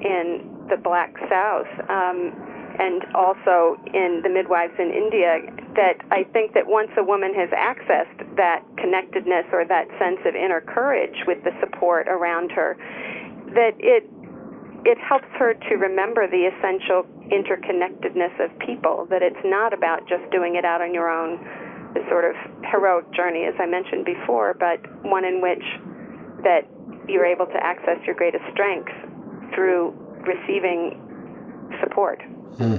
[0.00, 5.40] in the Black South um, and also in the midwives in India.
[5.74, 10.34] That I think that once a woman has accessed that connectedness or that sense of
[10.34, 12.76] inner courage with the support around her,
[13.54, 14.06] that it
[14.84, 19.06] it helps her to remember the essential interconnectedness of people.
[19.08, 21.40] That it's not about just doing it out on your own,
[22.10, 22.36] sort of
[22.70, 25.64] heroic journey, as I mentioned before, but one in which
[26.42, 26.68] that
[27.08, 28.92] you're able to access your greatest strength
[29.54, 29.94] through
[30.26, 31.00] receiving
[31.80, 32.20] support.
[32.56, 32.76] Hmm.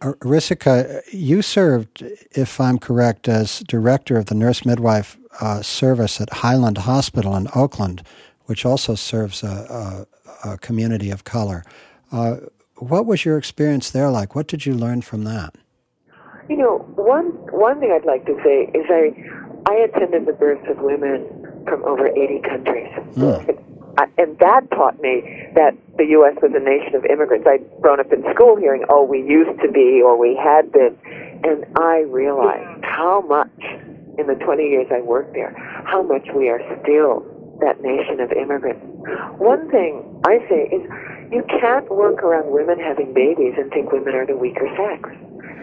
[0.00, 2.02] Arisika, you served,
[2.32, 7.46] if I'm correct, as director of the nurse midwife uh, service at Highland Hospital in
[7.54, 8.02] Oakland,
[8.46, 10.06] which also serves a,
[10.44, 11.64] a, a community of color.
[12.10, 12.36] Uh,
[12.76, 14.34] what was your experience there like?
[14.34, 15.54] What did you learn from that?
[16.48, 19.14] You know, one one thing I'd like to say is I
[19.70, 21.24] I attended the births of women
[21.68, 22.88] from over 80 countries.
[23.14, 23.71] Mm.
[24.18, 25.22] And that taught me
[25.54, 26.36] that the U.S.
[26.40, 27.46] was a nation of immigrants.
[27.46, 30.96] I'd grown up in school hearing, oh, we used to be or we had been.
[31.44, 33.52] And I realized how much
[34.18, 35.52] in the 20 years I worked there,
[35.84, 37.26] how much we are still
[37.60, 38.82] that nation of immigrants.
[39.38, 40.82] One thing I say is
[41.32, 45.08] you can't work around women having babies and think women are the weaker sex.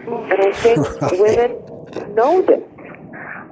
[0.06, 1.12] And I think right.
[1.20, 2.62] women know this.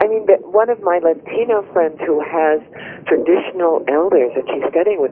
[0.00, 2.62] I mean, that one of my Latino friends who has
[3.06, 5.10] traditional elders that she's studying with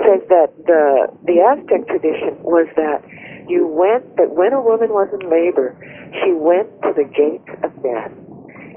[0.00, 3.04] says that the the Aztec tradition was that
[3.48, 5.76] you went that when a woman was in labor,
[6.24, 8.12] she went to the gate of death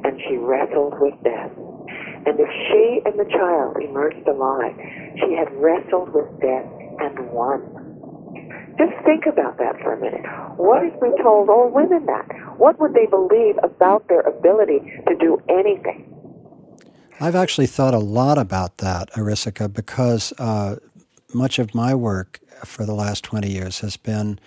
[0.03, 1.51] and she wrestled with death.
[2.27, 4.75] And if she and the child emerged alive,
[5.23, 6.67] she had wrestled with death
[6.99, 7.63] and won.
[8.77, 10.25] Just think about that for a minute.
[10.57, 12.27] What if we told all women that?
[12.57, 16.13] What would they believe about their ability to do anything?
[17.19, 20.75] I've actually thought a lot about that, Arisika, because uh,
[21.33, 24.39] much of my work for the last 20 years has been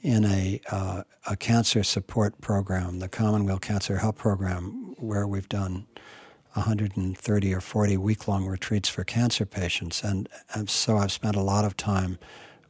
[0.00, 5.86] in a, uh, a cancer support program, the Commonweal Cancer Help Program, where we've done
[6.54, 10.02] 130 or 40 week long retreats for cancer patients.
[10.02, 12.18] And, and, so I've spent a lot of time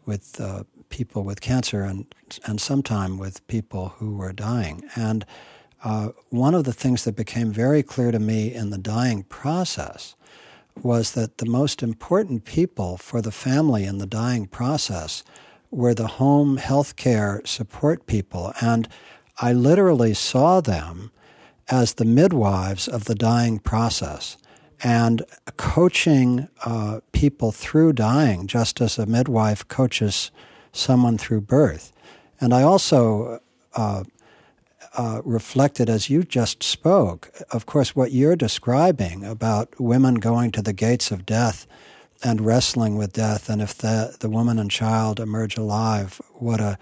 [0.05, 2.07] with uh, people with cancer and,
[2.47, 4.82] and some time with people who were dying.
[4.95, 5.24] And
[5.84, 10.16] uh, one of the things that became very clear to me in the dying process
[10.82, 15.22] was that the most important people for the family in the dying process
[15.70, 18.53] were the home health care support people.
[18.61, 18.89] And
[19.39, 21.11] I literally saw them
[21.68, 24.36] as the midwives of the dying process
[24.82, 25.22] and
[25.57, 30.30] coaching uh, people through dying, just as a midwife coaches
[30.72, 31.92] someone through birth.
[32.40, 33.40] And I also
[33.74, 34.04] uh,
[34.96, 40.62] uh, reflected, as you just spoke, of course, what you're describing about women going to
[40.62, 41.66] the gates of death
[42.24, 46.78] and wrestling with death, and if the the woman and child emerge alive, what a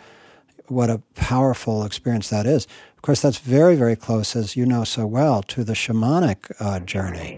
[0.68, 2.66] what a powerful experience that is.
[2.96, 6.80] Of course, that's very, very close, as you know so well, to the shamanic uh,
[6.80, 7.36] journey,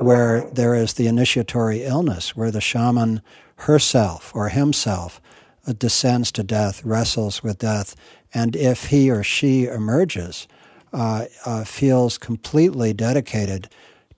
[0.00, 3.20] where there is the initiatory illness, where the shaman
[3.56, 5.20] herself or himself
[5.78, 7.94] descends to death, wrestles with death,
[8.32, 10.46] and if he or she emerges,
[10.92, 13.68] uh, uh feels completely dedicated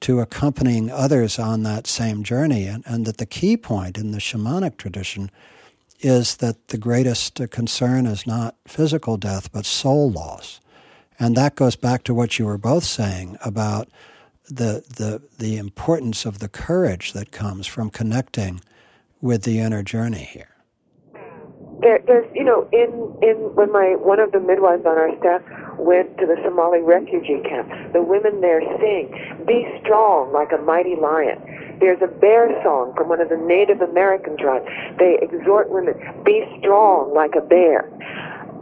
[0.00, 4.18] to accompanying others on that same journey, and, and that the key point in the
[4.18, 5.30] shamanic tradition
[6.00, 10.60] is that the greatest concern is not physical death, but soul loss.
[11.18, 13.88] And that goes back to what you were both saying about
[14.46, 18.60] the, the, the importance of the courage that comes from connecting
[19.20, 20.51] with the inner journey here.
[21.82, 22.90] There, there's, you know, in,
[23.26, 25.42] in when my one of the midwives on our staff
[25.78, 29.10] went to the Somali refugee camp, the women there sing,
[29.46, 31.42] "Be strong like a mighty lion."
[31.82, 34.64] There's a bear song from one of the Native American tribes.
[35.02, 37.90] They exhort women, be strong like a bear.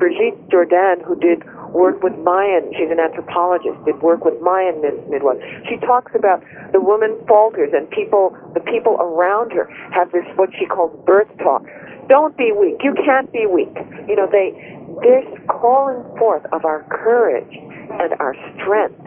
[0.01, 1.45] Brigitte Jordan, who did
[1.77, 5.45] work with Mayan, she's an anthropologist, did work with Mayan mid- midwives.
[5.69, 6.43] She talks about
[6.73, 11.29] the woman falters and people, the people around her have this, what she calls birth
[11.39, 11.63] talk.
[12.11, 12.83] Don't be weak.
[12.83, 13.71] You can't be weak.
[14.11, 14.51] You know, they,
[14.99, 18.99] this calling forth of our courage and our strength.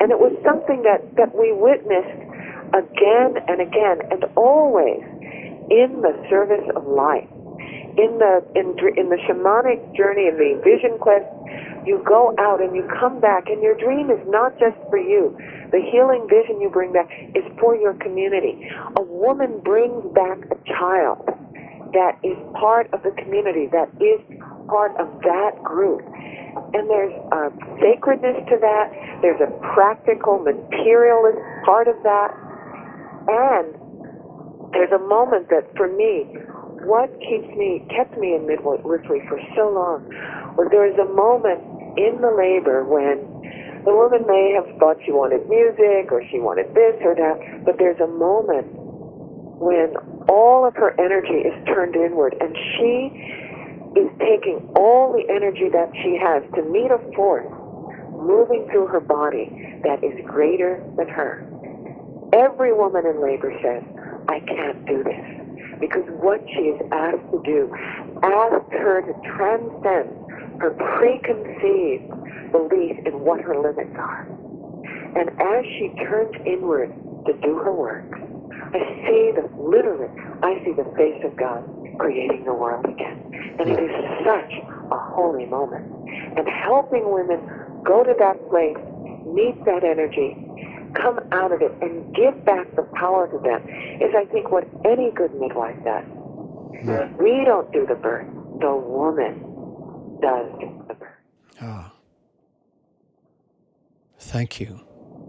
[0.00, 2.16] And it was something that, that we witnessed
[2.72, 5.04] again and again and always
[5.68, 7.28] in the service of life.
[8.00, 11.24] In the in, in the shamanic journey, in the vision quest,
[11.84, 15.32] you go out and you come back, and your dream is not just for you.
[15.72, 18.68] The healing vision you bring back is for your community.
[18.98, 21.24] A woman brings back a child
[21.92, 24.20] that is part of the community, that is
[24.68, 26.02] part of that group.
[26.72, 28.86] And there's a sacredness to that.
[29.22, 32.30] There's a practical, materialist part of that.
[33.28, 33.74] And
[34.72, 36.26] there's a moment that for me,
[36.86, 40.06] what keeps me, kept me in midwifery for so long
[40.56, 41.60] was there was a moment
[41.98, 43.24] in the labor when
[43.84, 47.78] the woman may have thought she wanted music or she wanted this or that, but
[47.78, 48.66] there's a moment
[49.58, 49.94] when
[50.28, 53.10] all of her energy is turned inward and she
[53.98, 57.48] is taking all the energy that she has to meet a force
[58.12, 61.46] moving through her body that is greater than her.
[62.32, 63.82] Every woman in labor says,
[64.28, 65.46] I can't do this.
[65.80, 67.70] Because what she is asked to do
[68.22, 70.08] asks her to transcend
[70.60, 72.08] her preconceived
[72.50, 74.26] belief in what her limits are.
[75.16, 76.92] And as she turns inward
[77.26, 78.04] to do her work,
[78.74, 80.08] I see the, literally,
[80.42, 81.64] I see the face of God
[81.98, 83.22] creating the world again.
[83.58, 83.90] And it is
[84.24, 84.52] such
[84.90, 85.86] a holy moment.
[86.36, 87.40] And helping women
[87.84, 88.76] go to that place,
[89.26, 90.36] meet that energy,
[90.94, 93.62] come out of it and give back the power to them
[94.00, 96.04] is, I think, what any good midwife does.
[96.04, 97.22] Mm-hmm.
[97.22, 98.26] We don't do the birth,
[98.60, 99.40] the woman
[100.20, 100.46] does
[100.88, 101.08] the birth.
[101.60, 101.92] Ah.
[104.18, 104.80] Thank you.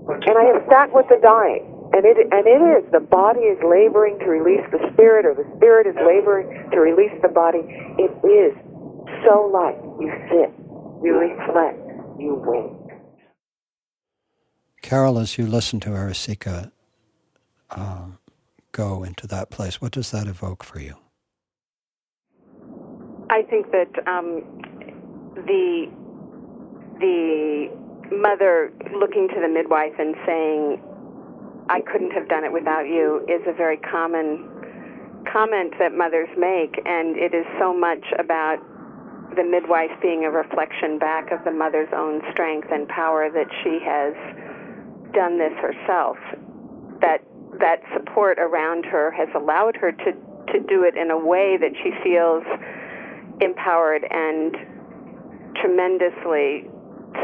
[0.07, 1.65] And I have sat with the dying,
[1.97, 5.49] and it and it is the body is laboring to release the spirit, or the
[5.57, 7.65] spirit is laboring to release the body.
[7.97, 8.53] It is
[9.25, 9.81] so light.
[9.99, 10.53] You sit,
[11.03, 11.81] you reflect,
[12.19, 12.77] you wait.
[14.83, 16.71] Carol, as you listen to Arisika
[17.71, 18.05] uh,
[18.71, 20.95] go into that place, what does that evoke for you?
[23.29, 24.61] I think that um,
[25.35, 25.87] the
[26.99, 27.67] the
[28.11, 30.81] mother looking to the midwife and saying,
[31.69, 34.43] "I couldn't have done it without you," is a very common
[35.31, 38.59] comment that mothers make, and it is so much about
[39.35, 43.79] the midwife being a reflection back of the mother's own strength and power that she
[43.83, 44.13] has
[45.13, 46.17] done this herself.
[47.01, 47.21] That
[47.59, 50.13] that support around her has allowed her to
[50.53, 52.43] to do it in a way that she feels
[53.41, 54.55] empowered and
[55.55, 56.65] tremendously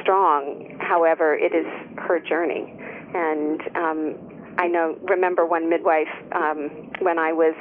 [0.02, 0.78] strong.
[0.80, 1.66] However, it is
[1.98, 2.74] her journey,
[3.14, 4.98] and um, I know.
[5.04, 7.56] Remember one midwife um, when I was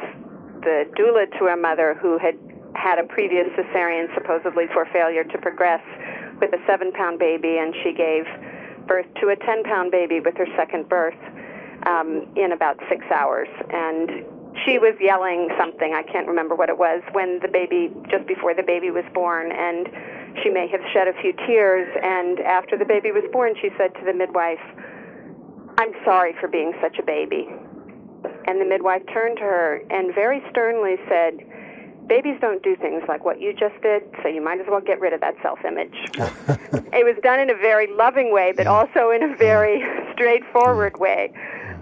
[0.60, 2.38] the doula to a mother who had
[2.74, 5.82] had a previous cesarean, supposedly for failure to progress,
[6.40, 8.24] with a seven-pound baby, and she gave
[8.86, 11.18] birth to a ten-pound baby with her second birth
[11.86, 14.24] um, in about six hours, and
[14.64, 18.54] she was yelling something i can't remember what it was when the baby just before
[18.54, 19.88] the baby was born and
[20.42, 23.94] she may have shed a few tears and after the baby was born she said
[23.94, 24.60] to the midwife
[25.92, 27.48] i'm sorry for being such a baby
[28.46, 31.38] and the midwife turned to her and very sternly said
[32.08, 35.00] babies don't do things like what you just did so you might as well get
[35.00, 35.94] rid of that self image
[36.92, 38.72] it was done in a very loving way but yeah.
[38.72, 40.12] also in a very yeah.
[40.12, 41.32] straightforward way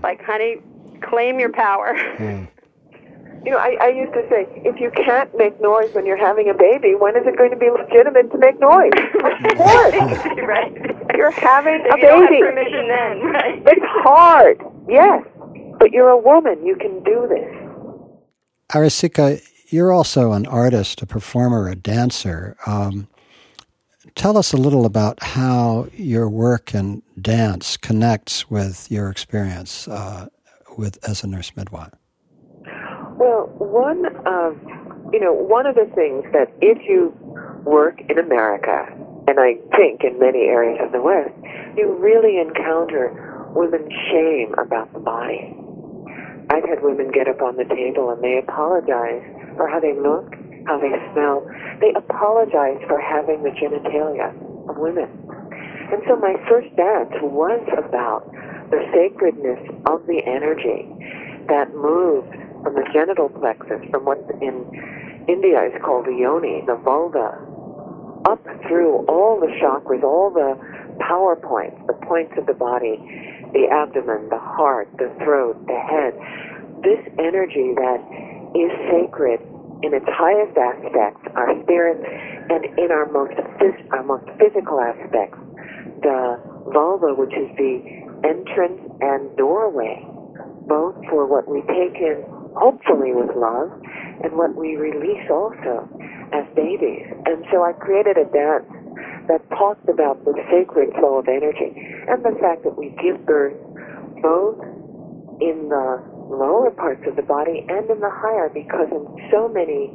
[0.02, 0.56] like honey
[1.02, 2.48] claim your power mm.
[3.44, 6.50] You know, I, I used to say, if you can't make noise when you're having
[6.50, 8.92] a baby, when is it going to be legitimate to make noise?
[9.24, 9.94] of course.
[10.44, 10.76] right.
[11.20, 12.40] You're having if a baby.
[12.40, 13.62] permission then, right?
[13.66, 15.22] It's hard, yes.
[15.78, 16.64] But you're a woman.
[16.64, 17.70] You can do this.
[18.72, 22.56] Arisika, you're also an artist, a performer, a dancer.
[22.66, 23.06] Um,
[24.14, 30.28] tell us a little about how your work and dance connects with your experience uh,
[30.78, 31.92] with as a nurse midwife.
[33.18, 34.56] Well, one of
[35.12, 37.12] you know one of the things that if you
[37.64, 38.86] work in America,
[39.31, 41.31] and I think in many areas of the West,
[41.78, 43.14] you really encounter
[43.55, 45.55] women's shame about the body.
[46.51, 49.22] I've had women get up on the table and they apologize
[49.55, 50.35] for how they look,
[50.66, 51.47] how they smell.
[51.78, 54.35] They apologize for having the genitalia
[54.66, 55.07] of women.
[55.95, 58.26] And so my first dance was about
[58.74, 60.91] the sacredness of the energy
[61.47, 62.35] that moved
[62.66, 64.66] from the genital plexus, from what in
[65.31, 67.39] India is called the yoni, the vulva,
[68.26, 70.56] up through all the chakras, all the
[71.00, 72.98] power points, the points of the body,
[73.52, 76.14] the abdomen, the heart, the throat, the head.
[76.82, 78.00] This energy that
[78.56, 79.40] is sacred
[79.82, 81.98] in its highest aspects, our spirit,
[82.50, 85.38] and in our most phys- our most physical aspects,
[86.02, 86.40] the
[86.72, 87.80] vulva, which is the
[88.24, 90.04] entrance and doorway,
[90.68, 92.24] both for what we take in
[92.56, 93.70] hopefully with love,
[94.22, 95.88] and what we release also
[96.33, 97.07] as babies.
[97.26, 98.68] And so I created a dance
[99.28, 101.70] that talked about the sacred flow of energy
[102.09, 103.55] and the fact that we give birth
[104.22, 104.59] both
[105.41, 109.91] in the lower parts of the body and in the higher because in so many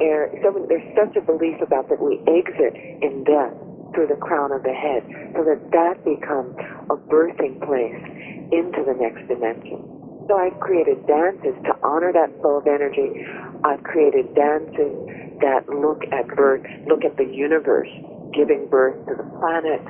[0.00, 3.54] air so many, there's such a belief about that we exit in death
[3.94, 6.54] through the crown of the head so that that becomes
[6.90, 8.02] a birthing place
[8.50, 9.82] into the next dimension.
[10.26, 13.22] So I've created dances to honor that flow of energy.
[13.62, 14.94] I've created dances
[15.40, 17.90] that look at birth, look at the universe,
[18.34, 19.82] giving birth to the planet.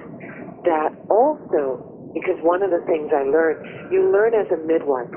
[0.64, 5.10] That also, because one of the things I learned, you learn as a midwife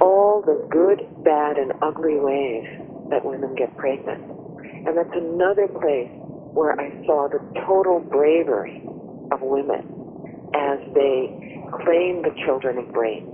[0.00, 2.64] all the good, bad, and ugly ways
[3.10, 4.20] that women get pregnant.
[4.86, 6.08] And that's another place
[6.52, 8.82] where I saw the total bravery
[9.30, 9.84] of women
[10.56, 11.30] as they
[11.84, 13.28] claimed the children of brain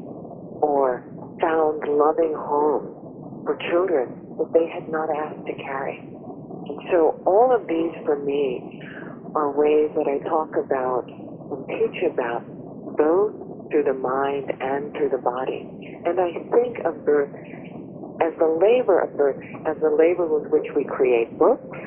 [0.60, 1.02] or
[1.40, 6.02] found loving home for children that they had not asked to carry.
[6.90, 8.82] So all of these for me
[9.34, 12.44] are ways that I talk about and teach about
[12.96, 13.34] both
[13.70, 15.68] through the mind and through the body.
[16.06, 17.32] And I think of birth
[18.22, 21.78] as the labor of birth, as the labor with which we create books,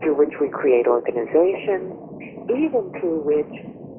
[0.00, 1.92] through which we create organizations,
[2.48, 3.54] even through which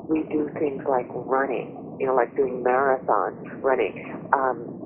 [0.07, 4.29] we do things like running you know, like doing marathon running.
[4.31, 4.79] Um,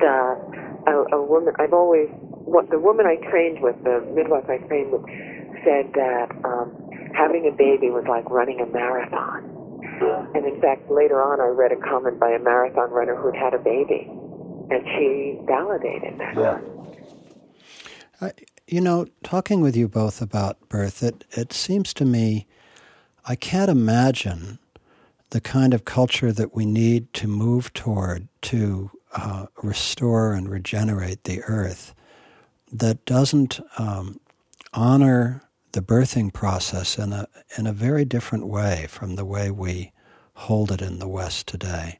[0.00, 2.08] the a, a woman I've always
[2.44, 5.04] what the woman I trained with, the midwife I trained with,
[5.64, 6.72] said that um,
[7.16, 9.44] having a baby was like running a marathon,
[10.34, 13.54] And in fact, later on, I read a comment by a marathon runner who'd had
[13.54, 14.06] a baby,
[14.70, 16.36] and she validated that.
[16.36, 16.60] Yeah.
[18.20, 18.32] I,
[18.66, 22.46] you know, talking with you both about birth, it, it seems to me
[23.26, 24.58] I can't imagine
[25.30, 31.24] the kind of culture that we need to move toward to uh, restore and regenerate
[31.24, 31.94] the earth
[32.74, 34.18] that doesn't um,
[34.72, 39.92] honor the birthing process in a in a very different way from the way we
[40.34, 41.98] hold it in the West today.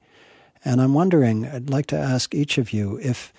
[0.64, 3.32] And I'm wondering, I'd like to ask each of you if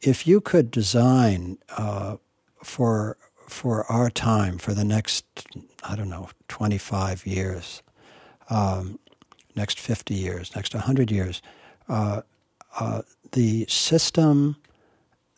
[0.00, 2.16] if you could design uh,
[2.62, 5.24] for for our time for the next
[5.82, 7.82] I don't know 25 years,
[8.48, 8.98] um,
[9.54, 11.42] next 50 years, next 100 years,
[11.90, 12.22] uh,
[12.80, 13.02] uh,
[13.32, 14.56] the system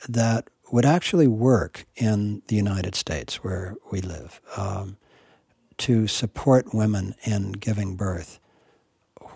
[0.09, 4.97] that would actually work in the United States where we live um,
[5.79, 8.41] to support women in giving birth,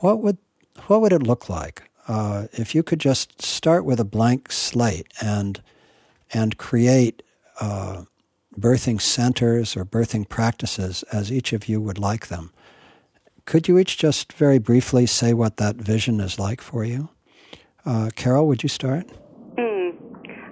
[0.01, 0.39] what would
[0.87, 5.07] what would it look like uh, if you could just start with a blank slate
[5.21, 5.63] and
[6.33, 7.23] and create
[7.61, 8.05] uh,
[8.59, 12.53] birthing centers or birthing practices as each of you would like them?
[13.45, 17.11] Could you each just very briefly say what that vision is like for you?
[17.85, 19.07] Uh, Carol, would you start?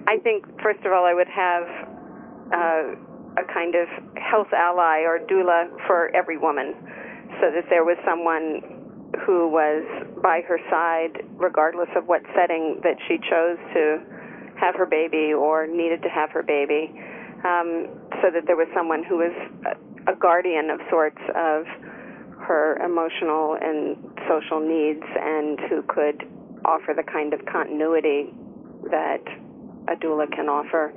[0.09, 1.63] I think, first of all, I would have
[2.49, 2.83] uh,
[3.37, 3.85] a kind of
[4.17, 6.73] health ally or doula for every woman
[7.37, 8.65] so that there was someone
[9.23, 9.85] who was
[10.23, 14.01] by her side, regardless of what setting that she chose to
[14.59, 16.89] have her baby or needed to have her baby,
[17.45, 17.85] um,
[18.17, 19.35] so that there was someone who was
[19.69, 21.69] a, a guardian of sorts of
[22.41, 23.95] her emotional and
[24.25, 26.25] social needs and who could
[26.65, 28.33] offer the kind of continuity
[28.89, 29.21] that
[29.91, 30.93] a doula can offer.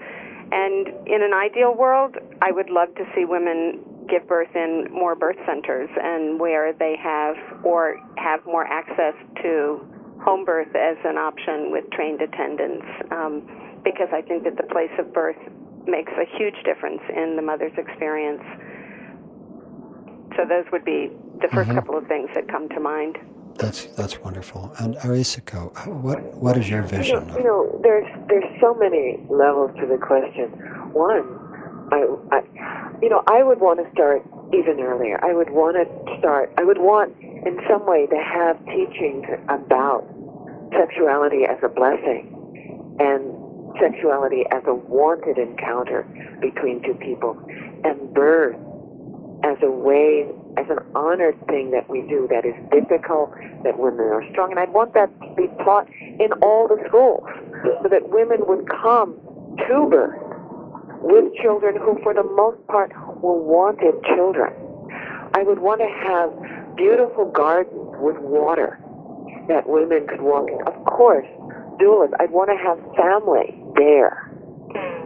[0.52, 5.14] And in an ideal world, I would love to see women give birth in more
[5.14, 9.80] birth centers and where they have or have more access to
[10.22, 14.92] home birth as an option with trained attendants um, because I think that the place
[14.98, 15.40] of birth
[15.86, 18.42] makes a huge difference in the mother's experience.
[20.36, 21.74] So those would be the 1st mm-hmm.
[21.74, 23.18] couple of things that come to mind.
[23.56, 24.72] That's that's wonderful.
[24.78, 27.28] And Arisika, what what is your vision?
[27.28, 30.50] You know, you know, there's there's so many levels to the question.
[30.92, 31.24] One,
[31.92, 34.22] I, I you know, I would want to start
[34.54, 35.22] even earlier.
[35.24, 36.52] I would want to start.
[36.58, 40.06] I would want, in some way, to have teachings about
[40.72, 42.30] sexuality as a blessing
[43.00, 43.34] and
[43.80, 46.04] sexuality as a wanted encounter
[46.40, 47.36] between two people,
[47.84, 48.56] and birth
[49.44, 50.26] as a way
[50.62, 53.34] as an honored thing that we do that is difficult,
[53.64, 54.50] that women are strong.
[54.50, 57.24] And I'd want that to be taught in all the schools
[57.82, 59.18] so that women would come
[59.68, 60.18] to birth
[61.02, 64.54] with children who, for the most part, were wanted children.
[65.34, 68.78] I would want to have beautiful gardens with water
[69.48, 70.62] that women could walk in.
[70.66, 71.26] Of course,
[71.82, 72.12] doulas.
[72.20, 74.32] I'd want to have family there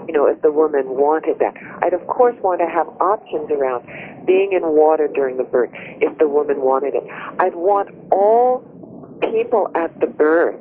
[0.07, 1.55] you know, if the woman wanted that.
[1.83, 3.83] I'd of course want to have options around
[4.27, 7.05] being in water during the birth if the woman wanted it.
[7.39, 8.61] I'd want all
[9.33, 10.57] people at the birth,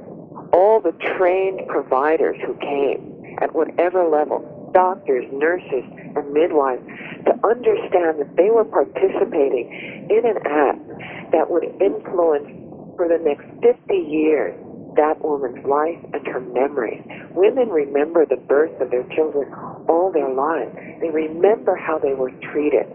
[0.53, 5.83] all the trained providers who came at whatever level, doctors, nurses,
[6.15, 6.83] and midwives,
[7.25, 12.47] to understand that they were participating in an act that would influence
[12.95, 14.55] for the next 50 years
[14.95, 17.03] that woman's life and her memories.
[17.31, 19.51] Women remember the birth of their children
[19.87, 20.73] all their lives.
[21.01, 22.87] They remember how they were treated.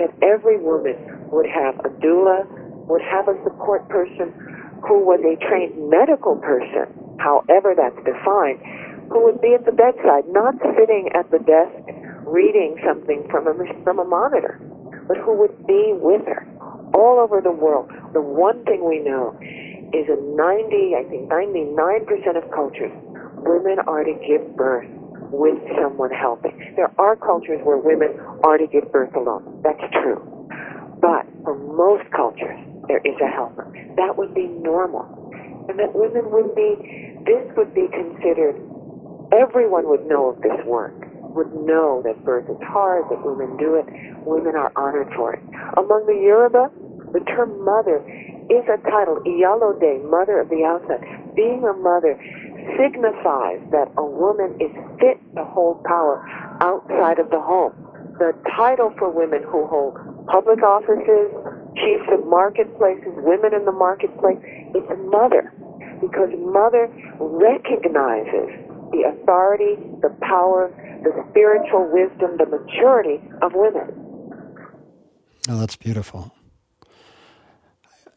[0.00, 0.96] That every woman
[1.30, 2.46] would have a doula,
[2.88, 4.32] would have a support person
[4.86, 8.58] who was a trained medical person, however that's defined,
[9.10, 11.74] who would be at the bedside, not sitting at the desk
[12.26, 14.58] reading something from a, from a monitor,
[15.06, 16.48] but who would be with her
[16.94, 17.90] all over the world.
[18.12, 19.36] The one thing we know
[19.92, 22.92] is in 90, I think 99% of cultures,
[23.44, 24.88] women are to give birth
[25.32, 26.52] with someone helping.
[26.76, 29.64] There are cultures where women are to give birth alone.
[29.64, 30.20] That's true.
[31.00, 33.66] But for most cultures, there is a helper.
[33.96, 35.08] That would be normal.
[35.68, 36.76] And that women would be,
[37.24, 38.54] this would be considered,
[39.32, 40.94] everyone would know of this work,
[41.34, 43.86] would know that birth is hard, that women do it,
[44.26, 45.40] women are honored for it.
[45.78, 46.68] Among the Yoruba,
[47.12, 48.04] the term mother
[48.50, 51.00] is a title, Iyalode, mother of the outside.
[51.34, 52.18] Being a mother
[52.78, 56.22] signifies that a woman is fit to hold power
[56.60, 57.72] outside of the home.
[58.18, 59.96] The title for women who hold
[60.26, 61.32] public offices,
[61.76, 64.38] chiefs of marketplaces, women in the marketplace,
[64.74, 65.52] is mother.
[66.00, 68.50] Because mother recognizes
[68.90, 70.70] the authority, the power,
[71.02, 73.90] the spiritual wisdom, the maturity of women.
[75.48, 76.32] Oh, that's beautiful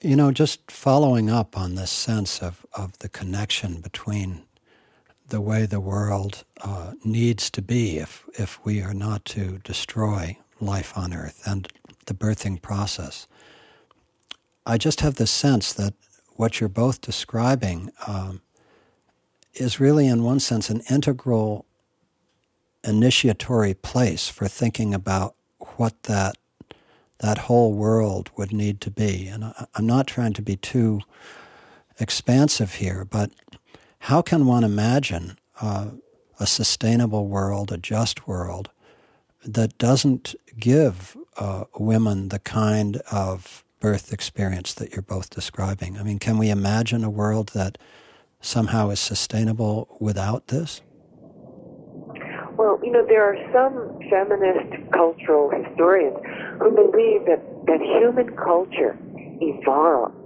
[0.06, 4.43] You know, just following up on this sense of, of the connection between
[5.30, 10.38] the way the world uh, needs to be if, if we are not to destroy
[10.62, 11.68] life on earth and
[12.06, 13.26] the birthing process.
[14.64, 15.95] I just have the sense that
[16.36, 18.43] what you're both describing um,
[19.56, 21.66] is really, in one sense, an integral
[22.84, 25.34] initiatory place for thinking about
[25.78, 26.36] what that
[27.20, 29.28] that whole world would need to be.
[29.28, 31.01] And I, I'm not trying to be too
[31.99, 33.32] expansive here, but
[33.99, 35.91] how can one imagine uh,
[36.39, 38.70] a sustainable world, a just world,
[39.45, 45.97] that doesn't give uh, women the kind of birth experience that you're both describing?
[45.97, 47.78] I mean, can we imagine a world that
[48.41, 50.82] somehow is sustainable without this?
[52.66, 56.18] Well, you know, there are some feminist cultural historians
[56.57, 57.38] who believe that,
[57.70, 58.97] that human culture
[59.38, 60.18] evolved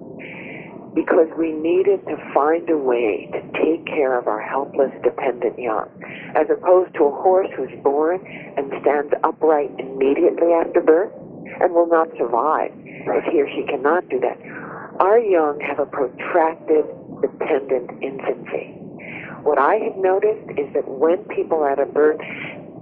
[0.95, 5.91] because we needed to find a way to take care of our helpless, dependent young,
[6.39, 8.23] as opposed to a horse who's born
[8.55, 11.11] and stands upright immediately after birth
[11.59, 14.39] and will not survive if he or she cannot do that.
[15.03, 16.87] Our young have a protracted,
[17.19, 18.78] dependent infancy.
[19.43, 22.19] What I have noticed is that when people are at a birth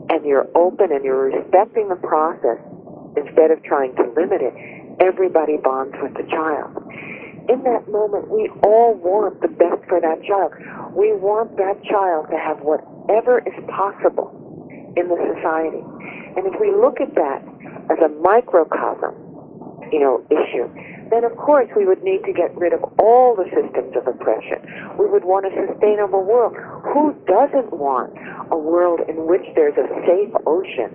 [0.10, 2.58] and you're open and you're respecting the process
[3.16, 4.53] instead of trying to limit it,
[4.99, 6.74] everybody bonds with the child.
[7.49, 10.51] In that moment, we all want the best for that child.
[10.91, 14.34] We want that child to have whatever is possible
[14.97, 15.80] in the society.
[16.36, 17.39] And if we look at that
[17.89, 19.16] as a microcosm,
[19.92, 20.68] you know, issue,
[21.10, 24.60] then of course we would need to get rid of all the systems of oppression.
[25.00, 26.56] We would want a sustainable world.
[26.94, 28.14] Who doesn't want
[28.52, 30.92] a world in which there's a safe ocean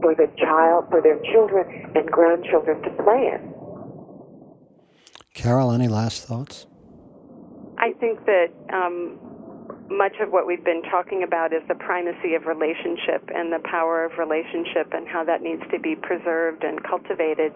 [0.00, 3.54] for the child, for their children and grandchildren to play in?
[5.34, 6.66] Carol, any last thoughts?
[7.78, 9.18] I think that um,
[9.90, 14.04] much of what we've been talking about is the primacy of relationship and the power
[14.04, 17.52] of relationship and how that needs to be preserved and cultivated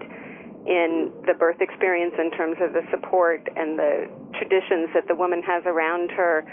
[0.66, 5.42] in the birth experience in terms of the support and the traditions that the woman
[5.42, 6.44] has around her.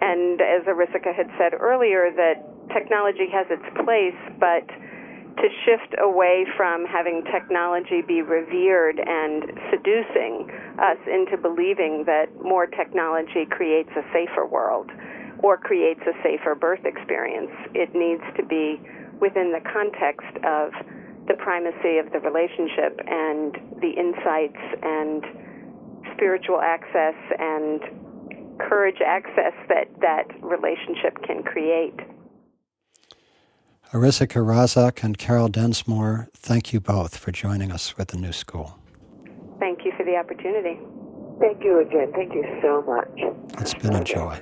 [0.00, 2.42] And as Arisika had said earlier, that
[2.72, 4.66] technology has its place, but
[5.36, 12.66] to shift away from having technology be revered and seducing us into believing that more
[12.66, 14.90] technology creates a safer world
[15.42, 17.50] or creates a safer birth experience.
[17.74, 18.80] It needs to be
[19.20, 20.72] within the context of
[21.28, 25.24] the primacy of the relationship and the insights and
[26.14, 27.80] spiritual access and
[28.58, 31.94] courage access that that relationship can create.
[33.92, 38.78] Arisika Razak and Carol Densmore, thank you both for joining us with the New School.
[39.58, 40.80] Thank you for the opportunity.
[41.40, 42.12] Thank you again.
[42.14, 43.60] Thank you so much.
[43.60, 44.40] It's been a joy.